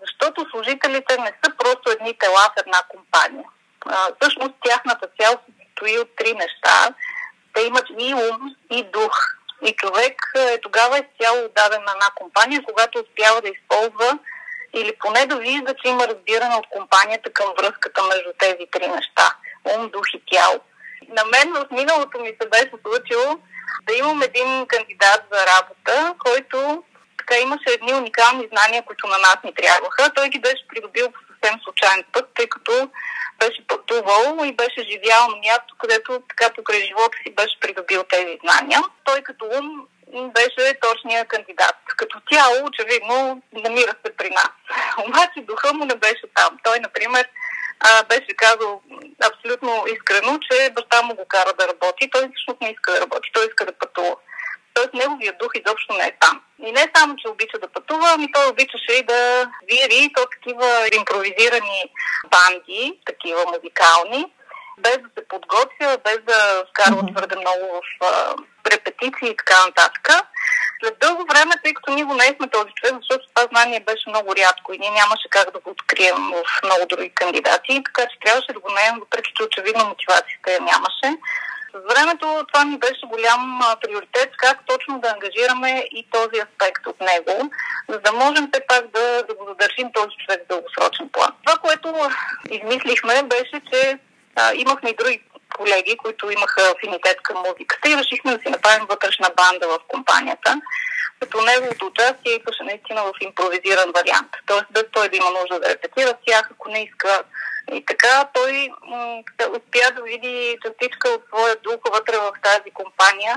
защото 0.00 0.50
служителите 0.50 1.18
не 1.18 1.32
са 1.44 1.56
просто 1.58 1.90
едни 1.90 2.18
тела 2.18 2.50
в 2.56 2.60
една 2.66 2.80
компания. 2.88 3.44
А, 3.86 4.08
всъщност 4.20 4.54
тяхната 4.64 5.08
цел 5.20 5.32
се 5.32 5.64
състои 5.74 5.98
от 5.98 6.16
три 6.16 6.32
неща. 6.34 6.94
Те 7.54 7.62
имат 7.62 7.84
и 7.98 8.14
ум, 8.14 8.56
и 8.70 8.82
дух. 8.82 9.18
И 9.62 9.76
човек 9.76 10.32
е, 10.36 10.60
тогава 10.60 10.98
е 10.98 11.08
цяло 11.20 11.44
отдаден 11.44 11.82
на 11.84 11.92
една 11.92 12.10
компания, 12.14 12.62
когато 12.64 12.98
успява 12.98 13.40
да 13.40 13.48
използва 13.48 14.18
или 14.74 14.92
поне 14.98 15.26
да 15.26 15.36
вижда, 15.36 15.74
че 15.74 15.88
има 15.88 16.08
разбиране 16.08 16.54
от 16.54 16.66
компанията 16.70 17.32
към 17.32 17.46
връзката 17.58 18.02
между 18.02 18.30
тези 18.38 18.66
три 18.72 18.86
неща 18.86 19.36
ум, 19.64 19.88
дух 19.88 20.06
и 20.14 20.22
тяло. 20.30 20.60
На 21.08 21.24
мен 21.24 21.52
в 21.52 21.66
миналото 21.70 22.20
ми 22.20 22.28
се 22.28 22.48
беше 22.48 22.70
случило 22.86 23.38
да 23.82 23.94
имам 23.94 24.22
един 24.22 24.66
кандидат 24.66 25.22
за 25.32 25.40
работа, 25.46 26.14
който 26.18 26.84
така 27.18 27.40
имаше 27.40 27.74
едни 27.74 27.94
уникални 27.94 28.48
знания, 28.52 28.82
които 28.82 29.06
на 29.06 29.18
нас 29.18 29.36
ни 29.44 29.54
трябваха. 29.54 30.12
Той 30.14 30.28
ги 30.28 30.40
беше 30.40 30.68
придобил 30.68 31.10
по 31.10 31.20
съвсем 31.44 31.60
случайен 31.64 32.04
път, 32.12 32.28
тъй 32.34 32.46
като 32.48 32.90
беше 33.38 33.66
пътувал 33.66 34.44
и 34.44 34.52
беше 34.52 34.88
живял 34.90 35.28
на 35.28 35.36
място, 35.36 35.76
където 35.78 36.22
така 36.28 36.54
покрай 36.54 36.80
живота 36.80 37.18
си 37.22 37.34
беше 37.34 37.60
придобил 37.60 38.02
тези 38.04 38.38
знания. 38.44 38.80
Той 39.04 39.22
като 39.22 39.44
ум 39.58 39.86
беше 40.38 40.78
точния 40.80 41.24
кандидат. 41.24 41.76
Като 41.96 42.20
тяло, 42.30 42.66
очевидно, 42.66 43.42
намира 43.52 43.94
се 44.04 44.16
при 44.16 44.30
нас. 44.30 44.50
Обаче 45.06 45.40
духа 45.40 45.72
му 45.72 45.84
не 45.84 45.94
беше 45.94 46.26
там. 46.34 46.58
Той, 46.64 46.80
например, 46.80 47.28
беше 48.08 48.36
казал 48.36 48.82
абсолютно 49.30 49.84
искрено, 49.94 50.38
че 50.38 50.70
баща 50.70 51.02
му 51.02 51.14
го 51.14 51.24
кара 51.28 51.52
да 51.58 51.68
работи. 51.68 52.10
Той 52.10 52.22
всъщност 52.28 52.60
не 52.60 52.70
иска 52.70 52.92
да 52.92 53.00
работи, 53.00 53.30
той 53.32 53.46
иска 53.46 53.66
да 53.66 53.72
пътува. 53.72 54.16
Тоест 54.74 54.94
неговия 54.94 55.32
дух 55.40 55.52
изобщо 55.54 55.92
не 55.94 56.04
е 56.06 56.16
там. 56.20 56.40
И 56.66 56.72
не 56.72 56.90
само, 56.96 57.16
че 57.16 57.28
обича 57.28 57.58
да 57.58 57.68
пътува, 57.68 58.08
ами 58.14 58.32
той 58.32 58.46
обичаше 58.48 58.92
и 58.92 59.02
да 59.02 59.50
вири, 59.68 60.12
то 60.16 60.26
такива 60.34 60.88
импровизирани 60.98 61.80
банди, 62.30 63.00
такива 63.06 63.44
музикални, 63.46 64.32
без 64.78 64.98
да 64.98 65.08
се 65.18 65.28
подготвя, 65.28 65.98
без 66.04 66.18
да 66.26 66.64
вкарва 66.70 67.12
твърде 67.12 67.36
много 67.36 67.64
в 67.78 68.04
а, 68.04 68.34
репетиции 68.70 69.28
и 69.30 69.36
така 69.36 69.66
нататък. 69.66 70.08
След 70.80 70.98
дълго 70.98 71.24
време, 71.30 71.54
тъй 71.62 71.74
като 71.74 71.94
ние 71.94 72.04
го 72.04 72.14
наехме 72.14 72.48
този 72.48 72.70
човек, 72.74 72.94
защото 73.00 73.24
това 73.34 73.48
знание 73.52 73.80
беше 73.80 74.08
много 74.08 74.36
рядко 74.36 74.72
и 74.72 74.78
ние 74.78 74.90
нямаше 74.90 75.28
как 75.30 75.52
да 75.52 75.58
го 75.60 75.70
открием 75.70 76.16
в 76.16 76.44
много 76.64 76.86
други 76.86 77.10
кандидати, 77.14 77.82
така 77.84 78.02
че 78.10 78.20
трябваше 78.24 78.52
да 78.52 78.60
го 78.60 78.70
наем, 78.70 78.94
въпреки 79.00 79.32
че 79.36 79.42
очевидно 79.42 79.84
мотивацията 79.84 80.52
я 80.52 80.60
нямаше. 80.60 81.08
С 81.74 81.94
времето 81.94 82.44
това 82.52 82.64
ми 82.64 82.78
беше 82.78 83.06
голям 83.06 83.60
приоритет, 83.80 84.30
как 84.36 84.66
точно 84.66 85.00
да 85.00 85.08
ангажираме 85.08 85.84
и 85.92 86.06
този 86.10 86.42
аспект 86.46 86.86
от 86.86 87.00
него, 87.00 87.50
за 87.88 87.98
да 87.98 88.12
можем 88.12 88.48
все 88.52 88.66
пак 88.68 88.86
да, 88.86 89.22
да 89.28 89.34
го 89.34 89.44
задържим 89.48 89.92
този 89.92 90.16
човек 90.16 90.40
в 90.44 90.48
дългосрочен 90.48 91.08
план. 91.08 91.32
Това, 91.44 91.58
което 91.58 91.94
измислихме, 92.50 93.22
беше, 93.22 93.60
че 93.72 93.98
а, 94.36 94.54
имахме 94.54 94.90
и 94.90 94.96
други 94.96 95.22
колеги, 95.58 95.96
които 95.96 96.30
имаха 96.30 96.62
афинитет 96.76 97.18
към 97.22 97.36
музиката 97.48 97.88
и 97.88 97.96
решихме 97.96 98.36
да 98.36 98.42
си 98.42 98.48
направим 98.48 98.86
вътрешна 98.90 99.28
банда 99.36 99.68
в 99.68 99.78
компанията, 99.88 100.60
като 101.20 101.40
неговото 101.40 101.86
участие 101.86 102.32
идваше 102.32 102.62
наистина 102.62 103.02
в 103.02 103.12
импровизиран 103.20 103.92
вариант. 103.98 104.30
Тоест, 104.46 104.66
без 104.70 104.84
той 104.92 105.08
да 105.08 105.16
има 105.16 105.30
нужда 105.30 105.60
да 105.60 105.68
репетира 105.68 106.08
с 106.08 106.24
тях, 106.26 106.48
ако 106.50 106.68
не 106.68 106.82
иска. 106.82 107.22
И 107.72 107.84
така 107.86 108.28
той 108.34 108.70
м- 108.86 109.22
успя 109.56 109.94
да 109.96 110.02
види 110.02 110.58
частичка 110.64 111.08
от 111.08 111.22
своя 111.28 111.56
дух 111.56 111.80
вътре 111.92 112.16
в 112.16 112.32
тази 112.42 112.70
компания 112.70 113.34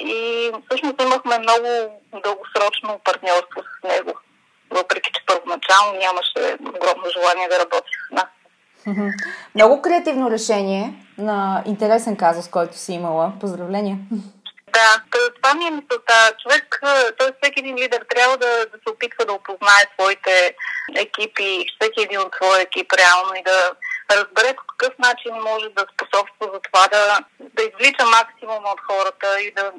и 0.00 0.52
всъщност 0.64 1.02
имахме 1.02 1.38
много 1.38 2.00
дългосрочно 2.24 3.00
партньорство 3.04 3.62
с 3.62 3.88
него, 3.88 4.12
въпреки 4.70 5.10
че 5.12 5.26
първоначално 5.26 5.92
нямаше 5.92 6.56
огромно 6.60 7.10
желание 7.16 7.48
да 7.48 7.58
работи 7.58 7.90
с 8.08 8.14
нас. 8.14 8.39
Много 9.54 9.82
креативно 9.82 10.30
решение 10.30 10.94
на 11.18 11.62
интересен 11.66 12.16
казус, 12.16 12.48
който 12.48 12.76
си 12.76 12.92
имала. 12.92 13.32
Поздравления! 13.40 13.98
Да, 14.72 15.02
това 15.42 15.54
ми 15.54 15.64
е 15.66 15.70
мисълта. 15.70 16.32
Човек, 16.42 16.78
т.е. 17.18 17.32
всеки 17.42 17.60
един 17.60 17.76
лидер 17.76 18.04
трябва 18.08 18.36
да, 18.36 18.66
да 18.72 18.78
се 18.82 18.92
опитва 18.92 19.24
да 19.24 19.32
опознае 19.32 19.84
своите 19.94 20.54
екипи, 20.96 21.66
всеки 21.74 22.02
един 22.02 22.20
от 22.20 22.34
своя 22.34 22.62
екип 22.62 22.92
реално 22.92 23.34
и 23.34 23.42
да 23.42 23.72
разбере 24.16 24.54
по 24.56 24.62
какъв 24.66 24.98
начин 24.98 25.32
може 25.34 25.68
да 25.68 25.86
способства 25.94 26.44
за 26.54 26.60
това 26.60 26.88
да, 26.88 27.18
да 27.40 27.62
извлича 27.62 28.04
максимум 28.06 28.64
от 28.64 28.80
хората 28.90 29.40
и 29.40 29.52
да 29.52 29.72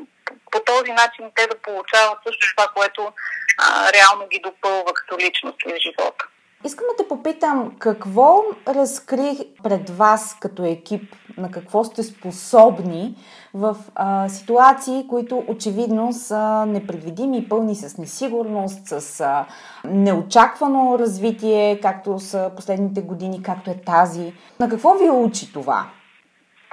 по 0.52 0.60
този 0.60 0.92
начин 0.92 1.32
те 1.36 1.48
да 1.48 1.58
получават 1.58 2.18
също 2.28 2.56
това, 2.56 2.68
което 2.76 3.14
а, 3.58 3.92
реално 3.94 4.28
ги 4.28 4.40
допълва 4.44 4.94
като 4.94 5.18
личности 5.18 5.66
в 5.68 5.82
живота. 5.86 6.26
Искам 6.64 6.88
да 6.88 7.04
те 7.04 7.08
попитам, 7.08 7.76
какво 7.80 8.44
разкри 8.68 9.38
пред 9.64 9.90
вас 9.90 10.38
като 10.40 10.66
екип, 10.66 11.16
на 11.38 11.52
какво 11.52 11.84
сте 11.84 12.04
способни 12.04 13.16
в 13.54 13.76
а, 13.96 14.30
ситуации, 14.30 15.06
които 15.10 15.44
очевидно 15.48 16.14
са 16.14 16.66
непредвидими, 16.66 17.50
пълни 17.50 17.76
с 17.76 17.98
несигурност, 17.98 18.88
с 18.88 19.22
а, 19.22 19.46
неочаквано 19.84 21.00
развитие, 21.00 21.80
както 21.82 22.20
са 22.20 22.52
последните 22.56 23.02
години, 23.02 23.44
както 23.44 23.70
е 23.70 23.82
тази. 23.86 24.34
На 24.60 24.70
какво 24.70 24.94
ви 24.94 25.10
учи 25.10 25.54
това? 25.54 25.86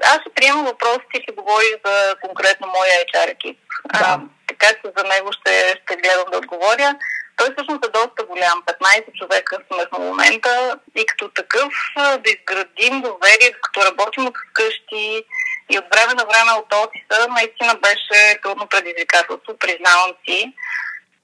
Аз 0.04 0.20
ще 0.20 0.30
приемам 0.34 0.64
въпросите 0.64 1.18
и 1.18 1.22
ще 1.22 1.32
говоря 1.32 1.78
за 1.86 2.14
конкретно 2.26 2.66
моя 2.66 3.04
HR 3.14 3.30
екип. 3.30 3.58
Да. 3.92 3.98
А, 4.02 4.20
така 4.48 4.66
че 4.66 4.92
за 4.98 5.04
него 5.04 5.32
ще, 5.32 5.80
ще 5.82 5.96
гледам 5.96 6.26
да 6.32 6.38
отговоря. 6.38 6.98
Той 7.38 7.48
всъщност 7.52 7.86
е 7.86 7.90
доста 7.90 8.24
голям, 8.24 8.62
15 8.66 9.18
човека 9.18 9.56
сме 9.66 9.84
в 9.92 9.98
момента 9.98 10.78
и 10.96 11.06
като 11.06 11.28
такъв 11.28 11.68
да 11.96 12.30
изградим 12.30 13.00
доверие, 13.00 13.52
като 13.62 13.86
работим 13.86 14.26
от 14.26 14.34
вкъщи 14.50 15.24
и 15.70 15.78
от 15.78 15.84
време 15.92 16.14
на 16.14 16.24
време 16.24 16.52
от 16.52 16.72
офиса, 16.72 17.28
наистина 17.28 17.74
беше 17.74 18.40
трудно 18.42 18.66
предизвикателство, 18.66 19.58
признавам 19.58 20.12
си. 20.24 20.52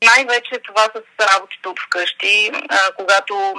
Най-вече 0.05 0.61
това 0.69 0.85
с 0.85 1.27
работите 1.33 1.69
от 1.69 1.81
вкъщи, 1.87 2.53
когато 2.97 3.55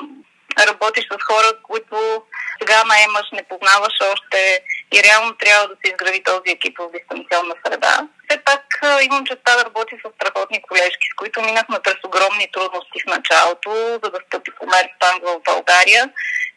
работиш 0.68 1.06
с 1.12 1.18
хора, 1.34 1.50
които 1.64 2.24
сега 2.62 2.84
наемаш, 2.84 3.28
не 3.34 3.44
познаваш 3.44 3.94
още 4.14 4.60
и 4.94 5.04
реално 5.04 5.36
трябва 5.38 5.68
да 5.68 5.76
се 5.76 5.92
изгради 5.92 6.24
този 6.24 6.50
екип 6.52 6.78
в 6.80 6.92
дистанционна 6.92 7.56
среда. 7.66 8.08
Все 8.30 8.38
пак 8.46 8.66
имам 9.02 9.26
честа 9.26 9.58
да 9.58 9.66
работя 9.66 9.96
с 9.96 10.10
страхотни 10.16 10.62
колежки, 10.62 11.08
с 11.12 11.16
които 11.16 11.42
минахме 11.42 11.80
през 11.84 11.96
огромни 12.06 12.52
трудности 12.54 13.00
в 13.04 13.10
началото, 13.16 13.72
за 14.04 14.10
да 14.12 14.20
стъпи 14.28 14.52
Комерцбанк 14.52 15.24
в 15.24 15.42
България. 15.46 16.10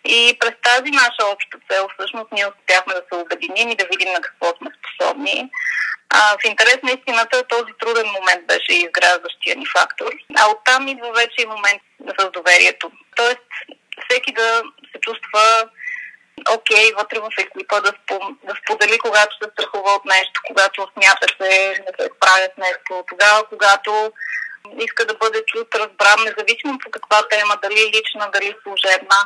И 0.05 0.37
през 0.41 0.55
тази 0.63 0.91
наша 0.91 1.23
обща 1.33 1.59
цел 1.71 1.89
всъщност 1.95 2.33
ние 2.33 2.47
успяхме 2.47 2.95
да 2.95 3.03
се 3.09 3.21
обединим 3.21 3.69
и 3.71 3.77
да 3.77 3.85
видим 3.85 4.13
на 4.13 4.21
какво 4.21 4.47
сме 4.57 4.71
способни. 4.79 5.51
А, 6.11 6.37
в 6.39 6.45
интерес 6.45 6.79
на 6.83 6.91
истината 6.91 7.45
този 7.49 7.73
труден 7.81 8.07
момент 8.07 8.47
беше 8.47 8.73
изграждащия 8.73 9.57
ни 9.57 9.67
фактор. 9.67 10.11
А 10.39 10.51
оттам 10.51 10.89
идва 10.89 11.13
вече 11.13 11.43
и 11.43 11.47
момент 11.47 11.83
за 12.19 12.31
доверието. 12.31 12.91
Тоест 13.17 13.49
всеки 14.09 14.33
да 14.33 14.63
се 14.93 15.01
чувства 15.01 15.69
окей, 16.50 16.90
okay, 16.90 16.97
вътре 16.97 17.18
в 17.18 17.28
екипа 17.38 17.80
да, 17.80 17.92
спом, 18.02 18.38
да 18.45 18.54
сподели, 18.62 18.99
когато 18.99 19.37
се 19.37 19.50
страхува 19.52 19.90
от 19.95 20.04
нещо, 20.04 20.40
когато 20.47 20.88
смята, 20.92 21.26
че 21.26 21.45
не 21.87 21.92
се 21.99 22.11
справя 22.16 22.49
нещо, 22.59 23.04
тогава, 23.09 23.45
когато 23.49 24.12
иска 24.78 25.04
да 25.07 25.14
бъде 25.14 25.45
чут, 25.47 25.75
разбран, 25.75 26.25
независимо 26.25 26.78
по 26.78 26.90
каква 26.90 27.23
тема, 27.30 27.54
дали 27.62 27.92
лична, 27.95 28.30
дали 28.33 28.54
служебна. 28.62 29.18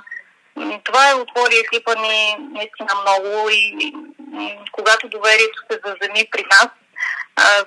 Това 0.84 1.10
е 1.10 1.14
отвори 1.14 1.56
екипа 1.56 1.94
ни 1.94 2.36
наистина 2.38 2.94
много 3.02 3.48
и 3.50 3.92
когато 4.72 5.08
доверието 5.08 5.58
се 5.70 5.80
заземи 5.84 6.28
при 6.30 6.44
нас, 6.50 6.68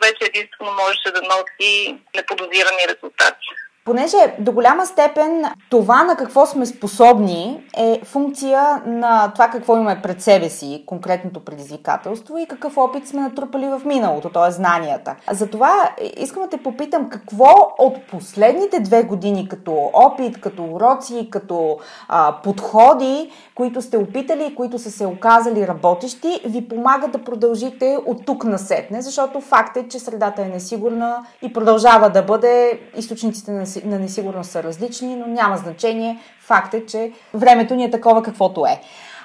вече 0.01 0.25
единствено 0.25 0.71
можеше 0.71 1.11
да 1.11 1.21
носи 1.21 1.97
неподозирани 2.15 2.87
резултати. 2.87 3.47
Понеже 3.85 4.17
до 4.39 4.51
голяма 4.51 4.85
степен 4.85 5.45
това 5.69 6.03
на 6.03 6.15
какво 6.15 6.45
сме 6.45 6.65
способни 6.65 7.63
е 7.77 8.01
функция 8.03 8.81
на 8.85 9.31
това 9.33 9.47
какво 9.47 9.75
имаме 9.75 10.01
пред 10.03 10.21
себе 10.21 10.49
си, 10.49 10.83
конкретното 10.85 11.39
предизвикателство 11.39 12.37
и 12.37 12.45
какъв 12.45 12.77
опит 12.77 13.07
сме 13.07 13.21
натрупали 13.21 13.67
в 13.67 13.81
миналото, 13.85 14.29
т.е. 14.29 14.51
знанията. 14.51 15.15
Затова 15.31 15.89
искам 16.17 16.43
да 16.43 16.49
те 16.49 16.57
попитам 16.57 17.09
какво 17.09 17.75
от 17.79 18.07
последните 18.11 18.79
две 18.79 19.03
години 19.03 19.47
като 19.49 19.89
опит, 19.93 20.41
като 20.41 20.63
уроци, 20.65 21.27
като 21.31 21.77
а, 22.07 22.35
подходи, 22.43 23.31
които 23.55 23.81
сте 23.81 23.97
опитали, 23.97 24.55
които 24.55 24.79
са 24.79 24.91
се 24.91 25.05
оказали 25.05 25.67
работещи, 25.67 26.41
ви 26.45 26.67
помагат 26.67 27.11
да 27.11 27.23
продължите 27.23 27.97
от 28.05 28.25
тук 28.25 28.43
насетне, 28.43 29.01
защото 29.01 29.41
факт 29.41 29.77
е, 29.77 29.87
че 29.87 29.99
средата 29.99 30.41
е 30.41 30.49
несигурна 30.49 31.25
и 31.41 31.53
продължава 31.53 32.09
да 32.09 32.23
бъде 32.23 32.79
източниците 32.97 33.51
на 33.51 33.65
на 33.83 33.99
несигурност 33.99 34.51
са 34.51 34.63
различни, 34.63 35.15
но 35.15 35.27
няма 35.27 35.57
значение. 35.57 36.19
Факт 36.39 36.73
е, 36.73 36.85
че 36.85 37.11
времето 37.33 37.75
ни 37.75 37.83
е 37.85 37.91
такова 37.91 38.23
каквото 38.23 38.65
е. 38.65 38.81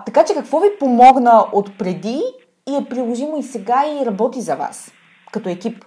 Така 0.06 0.24
че 0.24 0.34
какво 0.34 0.60
ви 0.60 0.68
помогна 0.78 1.46
от 1.52 1.78
преди 1.78 2.22
и 2.68 2.76
е 2.76 2.88
приложимо 2.90 3.38
и 3.38 3.42
сега 3.42 3.84
и 3.86 4.06
работи 4.06 4.40
за 4.40 4.56
вас 4.56 4.92
като 5.32 5.48
екип? 5.48 5.84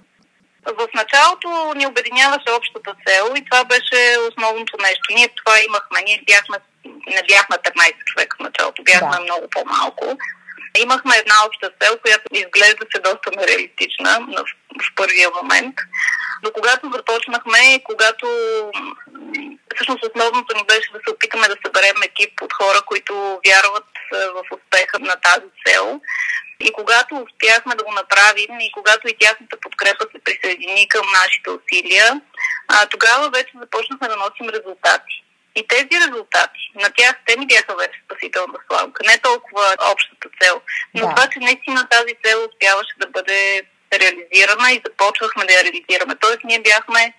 В 0.66 0.88
началото 0.96 1.74
ни 1.76 1.88
обединяваше 1.88 2.58
общата 2.58 2.96
цел 3.08 3.24
и 3.36 3.46
това 3.46 3.64
беше 3.64 4.00
основното 4.30 4.74
нещо. 4.82 5.08
Ние 5.16 5.28
това 5.28 5.56
имахме. 5.68 6.00
Ние 6.06 6.24
бяхме, 6.28 6.58
не 6.86 7.22
бяхме 7.32 7.56
15 7.56 8.04
човека 8.06 8.38
в 8.40 8.44
началото, 8.44 8.84
бяхме 8.84 9.18
да. 9.18 9.24
много 9.24 9.46
по-малко. 9.52 10.06
Имахме 10.80 11.18
една 11.18 11.46
обща 11.46 11.72
цел, 11.82 11.98
която 12.02 12.24
изглежда 12.32 12.86
се 12.94 13.00
доста 13.02 13.32
нереалистична 13.38 14.20
в, 14.38 14.46
в 14.84 14.96
първия 14.96 15.30
момент. 15.42 15.76
Но 16.44 16.52
когато 16.52 16.92
започнахме 16.94 17.60
и 17.76 17.84
когато 17.84 18.28
всъщност 19.76 20.04
основното 20.04 20.58
ни 20.58 20.64
беше 20.64 20.92
да 20.94 21.00
се 21.04 21.14
опитаме 21.14 21.48
да 21.48 21.56
съберем 21.66 22.04
екип 22.04 22.42
от 22.42 22.54
хора, 22.54 22.82
които 22.86 23.42
вярват 23.48 23.88
в 24.12 24.44
успеха 24.56 25.00
на 25.00 25.16
тази 25.16 25.50
цел. 25.66 26.02
И 26.60 26.72
когато 26.72 27.16
успяхме 27.16 27.76
да 27.76 27.84
го 27.84 27.92
направим 27.92 28.60
и 28.60 28.72
когато 28.72 29.08
и 29.08 29.18
тяхната 29.20 29.58
подкрепа 29.62 30.06
се 30.12 30.24
присъедини 30.24 30.88
към 30.88 31.06
нашите 31.14 31.50
усилия, 31.50 32.22
тогава 32.90 33.30
вече 33.30 33.52
започнахме 33.60 34.08
да 34.08 34.16
носим 34.16 34.50
резултати. 34.50 35.24
И 35.56 35.68
тези 35.68 35.96
резултати, 36.08 36.62
на 36.76 36.90
тях 36.98 37.16
те 37.26 37.40
ми 37.40 37.46
бяха 37.48 37.76
вече 37.76 38.04
спасителна 38.06 38.58
сламка, 38.68 39.04
не 39.06 39.18
толкова 39.18 39.66
общата 39.92 40.28
цел. 40.42 40.62
Но 40.94 41.02
да. 41.02 41.16
това, 41.16 41.28
че 41.30 41.40
наистина 41.40 41.88
тази 41.90 42.14
цел 42.24 42.38
успяваше 42.50 42.94
да 42.98 43.08
бъде 43.08 43.62
реализирана 44.02 44.72
и 44.72 44.84
започвахме 44.86 45.46
да 45.46 45.54
я 45.54 45.64
реализираме. 45.64 46.16
Тоест 46.16 46.44
ние 46.44 46.60
бяхме, 46.60 47.14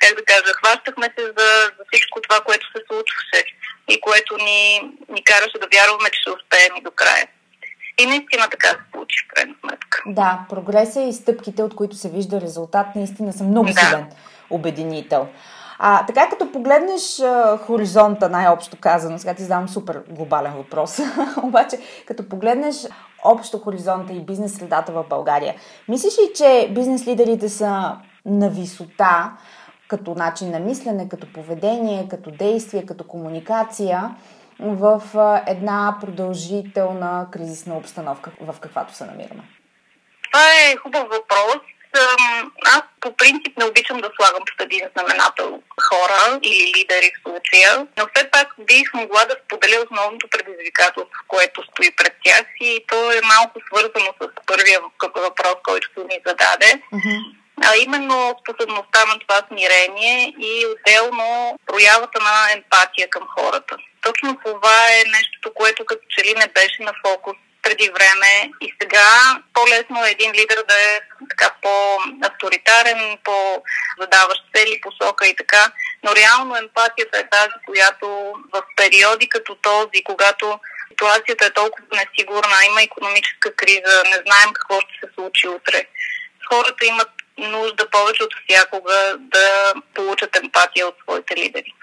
как 0.00 0.12
да 0.18 0.24
кажа, 0.24 0.52
хващахме 0.58 1.06
се 1.18 1.24
за, 1.38 1.48
за 1.76 1.82
всичко 1.90 2.20
това, 2.20 2.40
което 2.40 2.66
се 2.66 2.80
случваше 2.90 3.40
и 3.88 4.00
което 4.00 4.36
ни, 4.36 4.62
ни 5.08 5.24
караше 5.24 5.58
да 5.62 5.68
вярваме, 5.74 6.10
че 6.10 6.20
ще 6.20 6.30
успеем 6.30 6.72
и 6.76 6.82
до 6.82 6.90
края. 6.90 7.26
И 8.00 8.06
наистина 8.06 8.48
така 8.50 8.68
се 8.68 8.84
случи, 8.92 9.16
в 9.24 9.34
крайна 9.34 9.54
сметка. 9.60 10.02
Да, 10.06 10.38
прогреса 10.48 11.00
и 11.02 11.12
стъпките, 11.12 11.62
от 11.62 11.74
които 11.74 11.96
се 11.96 12.10
вижда 12.10 12.40
резултат, 12.40 12.86
наистина 12.96 13.32
са 13.32 13.44
много 13.44 13.66
да. 13.66 13.80
силен 13.80 14.06
обединител. 14.50 15.28
А, 15.82 16.06
така 16.06 16.28
като 16.28 16.52
погледнеш 16.52 17.20
а, 17.20 17.58
хоризонта, 17.58 18.28
най-общо 18.28 18.76
казано, 18.80 19.18
сега 19.18 19.34
ти 19.34 19.42
задавам 19.42 19.68
супер 19.68 20.02
глобален 20.08 20.52
въпрос, 20.52 20.98
обаче 21.42 21.78
като 22.06 22.28
погледнеш 22.28 22.76
общо 23.24 23.58
хоризонта 23.58 24.12
и 24.12 24.20
бизнес 24.20 24.54
средата 24.54 24.92
в 24.92 25.04
България, 25.08 25.54
мислиш 25.88 26.18
ли, 26.18 26.32
че 26.34 26.72
бизнес 26.74 27.06
лидерите 27.06 27.48
са 27.48 27.96
на 28.26 28.50
висота 28.50 29.32
като 29.88 30.14
начин 30.14 30.50
на 30.50 30.60
мислене, 30.60 31.08
като 31.08 31.32
поведение, 31.32 32.08
като 32.08 32.30
действие, 32.30 32.86
като 32.86 33.04
комуникация 33.04 34.14
в 34.60 35.02
една 35.46 35.96
продължителна 36.00 37.26
кризисна 37.30 37.76
обстановка, 37.76 38.30
в 38.40 38.60
каквато 38.60 38.94
се 38.94 39.04
намираме? 39.04 39.42
Това 40.32 40.42
е 40.42 40.76
хубав 40.76 41.02
въпрос 41.02 41.62
аз 42.64 42.82
по 43.00 43.16
принцип 43.16 43.58
не 43.58 43.64
обичам 43.64 44.00
да 44.00 44.10
слагам 44.16 44.42
под 44.48 44.60
един 44.66 44.88
знаменател 44.92 45.62
хора 45.88 46.38
или 46.42 46.72
лидери 46.76 47.12
в 47.14 47.22
случая, 47.22 47.86
но 47.98 48.06
все 48.14 48.30
пак 48.30 48.48
бих 48.58 48.94
могла 48.94 49.24
да 49.24 49.36
споделя 49.44 49.84
основното 49.84 50.28
предизвикателство, 50.28 51.20
което 51.28 51.62
стои 51.62 51.90
пред 51.96 52.14
тях 52.24 52.46
и 52.60 52.84
то 52.88 53.12
е 53.12 53.20
малко 53.24 53.60
свързано 53.66 54.14
с 54.20 54.28
първия 54.46 54.80
въпрос, 55.16 55.56
който 55.64 56.06
ми 56.08 56.18
зададе. 56.26 56.82
Mm-hmm. 56.92 57.20
А 57.64 57.76
именно 57.76 58.34
способността 58.40 59.04
на 59.06 59.18
това 59.18 59.42
смирение 59.48 60.34
и 60.38 60.66
отделно 60.66 61.58
проявата 61.66 62.18
на 62.20 62.52
емпатия 62.52 63.10
към 63.10 63.22
хората. 63.38 63.76
Точно 64.02 64.38
това 64.44 64.78
е 64.92 65.10
нещото, 65.10 65.54
което 65.54 65.84
като 65.84 66.02
че 66.08 66.24
ли 66.24 66.34
не 66.34 66.46
беше 66.46 66.82
на 66.82 66.92
фокус 67.06 67.36
преди 67.62 67.90
време 67.90 68.50
и 68.60 68.74
сега 68.82 69.08
по-лесно 69.54 70.04
е 70.04 70.10
един 70.10 70.32
лидер 70.32 70.64
да 70.68 70.74
е 70.74 71.00
така 71.30 71.54
по-авторитарен, 71.62 73.18
по-задаващ 73.24 74.42
цели, 74.54 74.80
посока 74.80 75.26
и 75.26 75.36
така. 75.36 75.72
Но 76.04 76.16
реално 76.16 76.56
емпатията 76.56 77.18
е 77.18 77.28
тази, 77.28 77.54
която 77.66 78.08
в 78.52 78.62
периоди 78.76 79.28
като 79.28 79.54
този, 79.54 80.04
когато 80.04 80.60
ситуацията 80.90 81.46
е 81.46 81.52
толкова 81.52 81.84
несигурна, 81.92 82.56
има 82.66 82.82
економическа 82.82 83.56
криза, 83.56 84.02
не 84.04 84.18
знаем 84.26 84.52
какво 84.52 84.80
ще 84.80 84.92
се 85.00 85.14
случи 85.14 85.48
утре. 85.48 85.86
Хората 86.48 86.86
имат 86.86 87.10
нужда 87.38 87.90
повече 87.90 88.22
от 88.22 88.34
всякога 88.44 89.16
да 89.18 89.74
получат 89.94 90.36
емпатия 90.36 90.86
от 90.86 90.94
своите 91.02 91.36
лидери. 91.36 91.74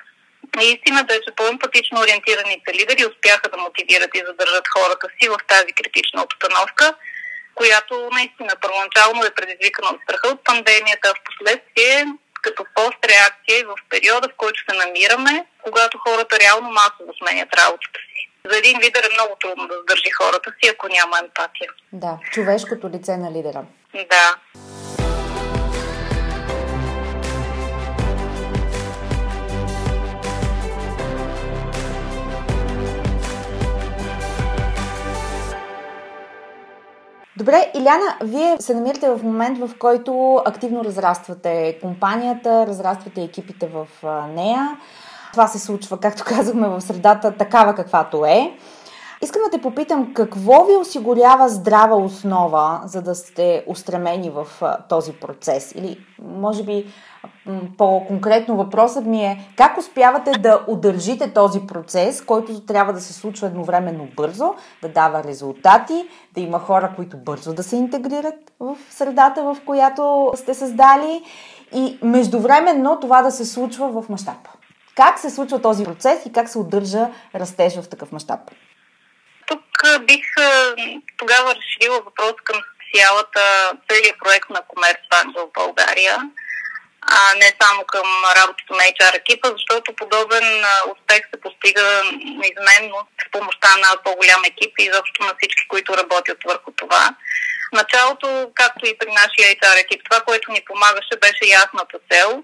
Истината 0.61 1.15
е, 1.15 1.21
че 1.21 1.35
по-емпатично 1.35 2.01
ориентираните 2.01 2.73
лидери 2.73 3.05
успяха 3.11 3.49
да 3.49 3.57
мотивират 3.57 4.11
и 4.15 4.27
задържат 4.27 4.67
хората 4.75 5.07
си 5.17 5.29
в 5.29 5.37
тази 5.47 5.71
критична 5.73 6.23
обстановка. 6.23 6.95
която 7.55 8.09
наистина 8.13 8.53
първоначално 8.61 9.23
е 9.25 9.35
предизвикана 9.37 9.89
от 9.93 10.01
страха 10.03 10.27
от 10.27 10.43
пандемията, 10.43 11.13
в 11.15 11.21
последствие 11.29 12.05
като 12.41 12.65
постреакция 12.75 13.59
и 13.59 13.63
в 13.63 13.75
периода, 13.89 14.29
в 14.29 14.37
който 14.37 14.59
се 14.69 14.77
намираме, 14.77 15.45
когато 15.63 15.97
хората 15.97 16.39
реално 16.39 16.69
масово 16.71 17.11
сменят 17.19 17.53
работата 17.53 17.99
си. 18.09 18.21
За 18.49 18.57
един 18.57 18.77
лидер 18.79 19.03
е 19.03 19.13
много 19.13 19.33
трудно 19.41 19.67
да 19.67 19.75
задържи 19.75 20.11
хората 20.11 20.49
си, 20.57 20.69
ако 20.69 20.87
няма 20.87 21.19
емпатия. 21.19 21.69
Да, 21.93 22.17
човешкото 22.31 22.89
лице 22.89 23.17
на 23.17 23.31
лидера. 23.31 23.65
Да. 23.93 24.35
Добре, 37.37 37.71
Иляна, 37.75 38.17
вие 38.23 38.57
се 38.59 38.73
намирате 38.73 39.09
в 39.09 39.23
момент, 39.23 39.59
в 39.59 39.69
който 39.79 40.41
активно 40.45 40.83
разраствате 40.83 41.79
компанията, 41.81 42.67
разраствате 42.67 43.21
екипите 43.21 43.67
в 43.67 43.87
нея. 44.35 44.77
Това 45.31 45.47
се 45.47 45.59
случва, 45.59 45.99
както 45.99 46.23
казахме, 46.23 46.67
в 46.67 46.81
средата 46.81 47.31
такава 47.31 47.75
каквато 47.75 48.25
е. 48.25 48.51
Искам 49.21 49.41
да 49.43 49.57
те 49.57 49.61
попитам, 49.61 50.13
какво 50.13 50.65
ви 50.65 50.75
осигурява 50.75 51.49
здрава 51.49 51.95
основа, 51.95 52.81
за 52.85 53.01
да 53.01 53.15
сте 53.15 53.63
устремени 53.67 54.29
в 54.29 54.47
този 54.89 55.13
процес? 55.13 55.73
Или, 55.75 55.97
може 56.21 56.63
би, 56.63 56.85
по-конкретно 57.77 58.57
въпросът 58.57 59.05
ми 59.05 59.25
е 59.25 59.49
как 59.57 59.77
успявате 59.77 60.31
да 60.31 60.63
удържите 60.67 61.33
този 61.33 61.67
процес, 61.67 62.21
който 62.21 62.61
трябва 62.61 62.93
да 62.93 63.01
се 63.01 63.13
случва 63.13 63.47
едновременно 63.47 64.07
бързо, 64.15 64.53
да 64.81 64.89
дава 64.89 65.23
резултати, 65.23 66.07
да 66.33 66.41
има 66.41 66.59
хора, 66.59 66.93
които 66.95 67.17
бързо 67.17 67.53
да 67.53 67.63
се 67.63 67.75
интегрират 67.75 68.51
в 68.59 68.77
средата, 68.89 69.43
в 69.43 69.57
която 69.65 70.31
сте 70.35 70.53
създали 70.53 71.23
и 71.75 71.99
междувременно 72.01 72.99
това 72.99 73.21
да 73.21 73.31
се 73.31 73.45
случва 73.45 74.01
в 74.01 74.09
мащаб. 74.09 74.47
Как 74.95 75.19
се 75.19 75.29
случва 75.29 75.61
този 75.61 75.83
процес 75.83 76.25
и 76.25 76.31
как 76.31 76.49
се 76.49 76.59
удържа 76.59 77.09
растеж 77.35 77.79
в 77.79 77.89
такъв 77.89 78.11
мащаб? 78.11 78.39
Тук 79.47 79.63
бих 79.99 80.25
тогава 81.17 81.55
разширила 81.55 82.01
въпрос 82.01 82.33
към 82.43 82.61
цялата, 82.95 83.71
целият 83.89 84.19
проект 84.19 84.49
на 84.49 84.61
Комерцбанк 84.61 85.37
в 85.37 85.47
България 85.53 86.17
а 87.09 87.35
не 87.35 87.53
само 87.61 87.85
към 87.85 88.07
работата 88.37 88.73
на 88.73 88.83
HR 88.83 89.15
екипа, 89.15 89.49
защото 89.51 89.93
подобен 89.93 90.63
успех 90.91 91.21
се 91.33 91.41
постига 91.41 92.03
неизменно 92.13 93.07
с 93.21 93.31
помощта 93.31 93.69
на 93.77 94.03
по-голям 94.03 94.41
екип 94.45 94.73
и 94.79 94.83
изобщо 94.83 95.23
на 95.23 95.33
всички, 95.37 95.67
които 95.67 95.97
работят 95.97 96.37
върху 96.45 96.71
това. 96.71 97.09
Началото, 97.73 98.51
както 98.55 98.85
и 98.85 98.97
при 98.97 99.11
нашия 99.11 99.55
HR 99.55 99.79
екип, 99.81 100.01
това, 100.09 100.21
което 100.21 100.51
ни 100.51 100.61
помагаше, 100.65 101.21
беше 101.21 101.53
ясната 101.53 101.97
цел 102.11 102.43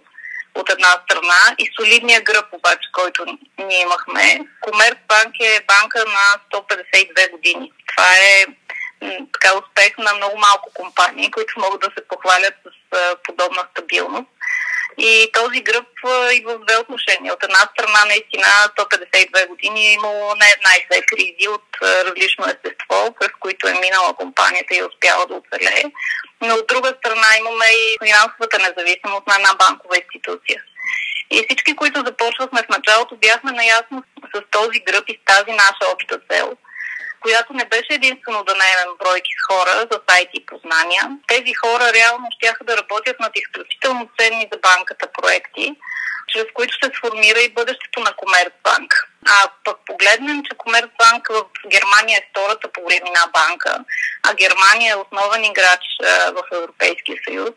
от 0.56 0.70
една 0.70 1.00
страна 1.04 1.56
и 1.58 1.70
солидния 1.76 2.22
гръб 2.22 2.46
обаче, 2.52 2.89
който 2.92 3.26
ние 3.58 3.82
имахме. 3.82 4.39
Комерцбанк 4.62 5.36
е 5.39 5.66
банка 5.68 6.06
на 6.06 6.60
152 6.60 7.32
години. 7.32 7.72
Това 7.88 8.18
е 8.18 8.46
така 9.34 9.58
успех 9.58 9.98
на 9.98 10.13
много 10.13 10.38
малко 10.38 10.72
компании, 10.74 11.32
които 11.32 11.60
могат 11.60 11.82
да 11.82 11.92
се 11.98 12.08
похвалят 12.08 12.54
с 12.66 13.16
подобна 13.24 13.63
стабилност. 13.72 14.28
И 14.98 15.30
този 15.34 15.62
гръб 15.62 15.88
и 16.34 16.43
в 16.46 16.60
две 16.60 16.78
отношения. 16.78 17.34
От 17.34 17.43
една 17.43 17.60
страна, 17.60 18.06
наистина, 18.06 18.48
152 18.78 19.48
години 19.48 19.88
е 19.88 19.93
имало 19.93 20.36
не 20.36 20.48
една 20.56 20.72
и 20.78 20.86
две 20.91 21.02
кризи 21.02 21.48
от 21.48 21.67
различно 21.82 22.46
естество, 22.46 23.15
през 23.19 23.30
които 23.39 23.67
е 23.67 23.80
минала 23.80 24.13
компанията 24.13 24.76
и 24.76 24.78
е 24.78 24.86
успяла 24.86 25.26
да 25.28 25.34
оцелее. 25.34 25.84
Но 26.41 26.56
от 26.56 26.67
друга 26.67 26.93
страна 27.00 27.28
имаме 27.39 27.65
и 27.65 27.98
финансовата 28.06 28.58
независимост 28.60 29.28
на 29.28 29.36
една 29.36 29.54
банкова 29.54 29.96
институция. 29.98 30.63
И 31.32 31.46
всички, 31.46 31.76
които 31.76 32.04
започвахме 32.06 32.63
в 32.63 32.69
началото, 32.69 33.17
бяхме 33.17 33.52
наясно 33.52 34.04
с 34.36 34.41
този 34.52 34.80
гръб 34.80 35.04
и 35.08 35.19
с 35.22 35.26
тази 35.26 35.52
наша 35.52 35.91
обща 35.93 36.19
цел– 36.30 36.58
която 37.22 37.54
не 37.54 37.66
беше 37.66 37.94
единствено 37.94 38.44
да 38.44 38.56
наемем 38.56 38.92
бройки 39.00 39.32
с 39.40 39.54
хора 39.54 39.88
за 39.92 40.00
сайти 40.10 40.38
и 40.38 40.46
познания. 40.46 41.04
Тези 41.28 41.54
хора 41.54 41.94
реално 41.94 42.28
ще 42.36 42.54
да 42.64 42.78
работят 42.78 43.20
над 43.20 43.32
изключително 43.36 44.10
ценни 44.20 44.50
за 44.52 44.60
банката 44.60 45.08
проекти, 45.18 45.76
чрез 46.28 46.46
които 46.54 46.74
се 46.74 46.92
сформира 46.98 47.40
и 47.40 47.54
бъдещето 47.54 48.00
на 48.00 48.14
Комерцбанк. 48.14 48.92
А 49.28 49.50
пък 49.64 49.78
погледнем, 49.86 50.44
че 50.44 50.58
Комерцбанк 50.58 51.28
в 51.30 51.44
Германия 51.68 52.18
е 52.18 52.28
втората 52.30 52.72
по 52.74 52.82
големина 52.82 53.24
банка, 53.34 53.80
а 54.24 54.34
Германия 54.34 54.92
е 54.92 55.02
основен 55.04 55.44
играч 55.44 55.84
в 56.38 56.44
Европейския 56.52 57.18
съюз, 57.28 57.52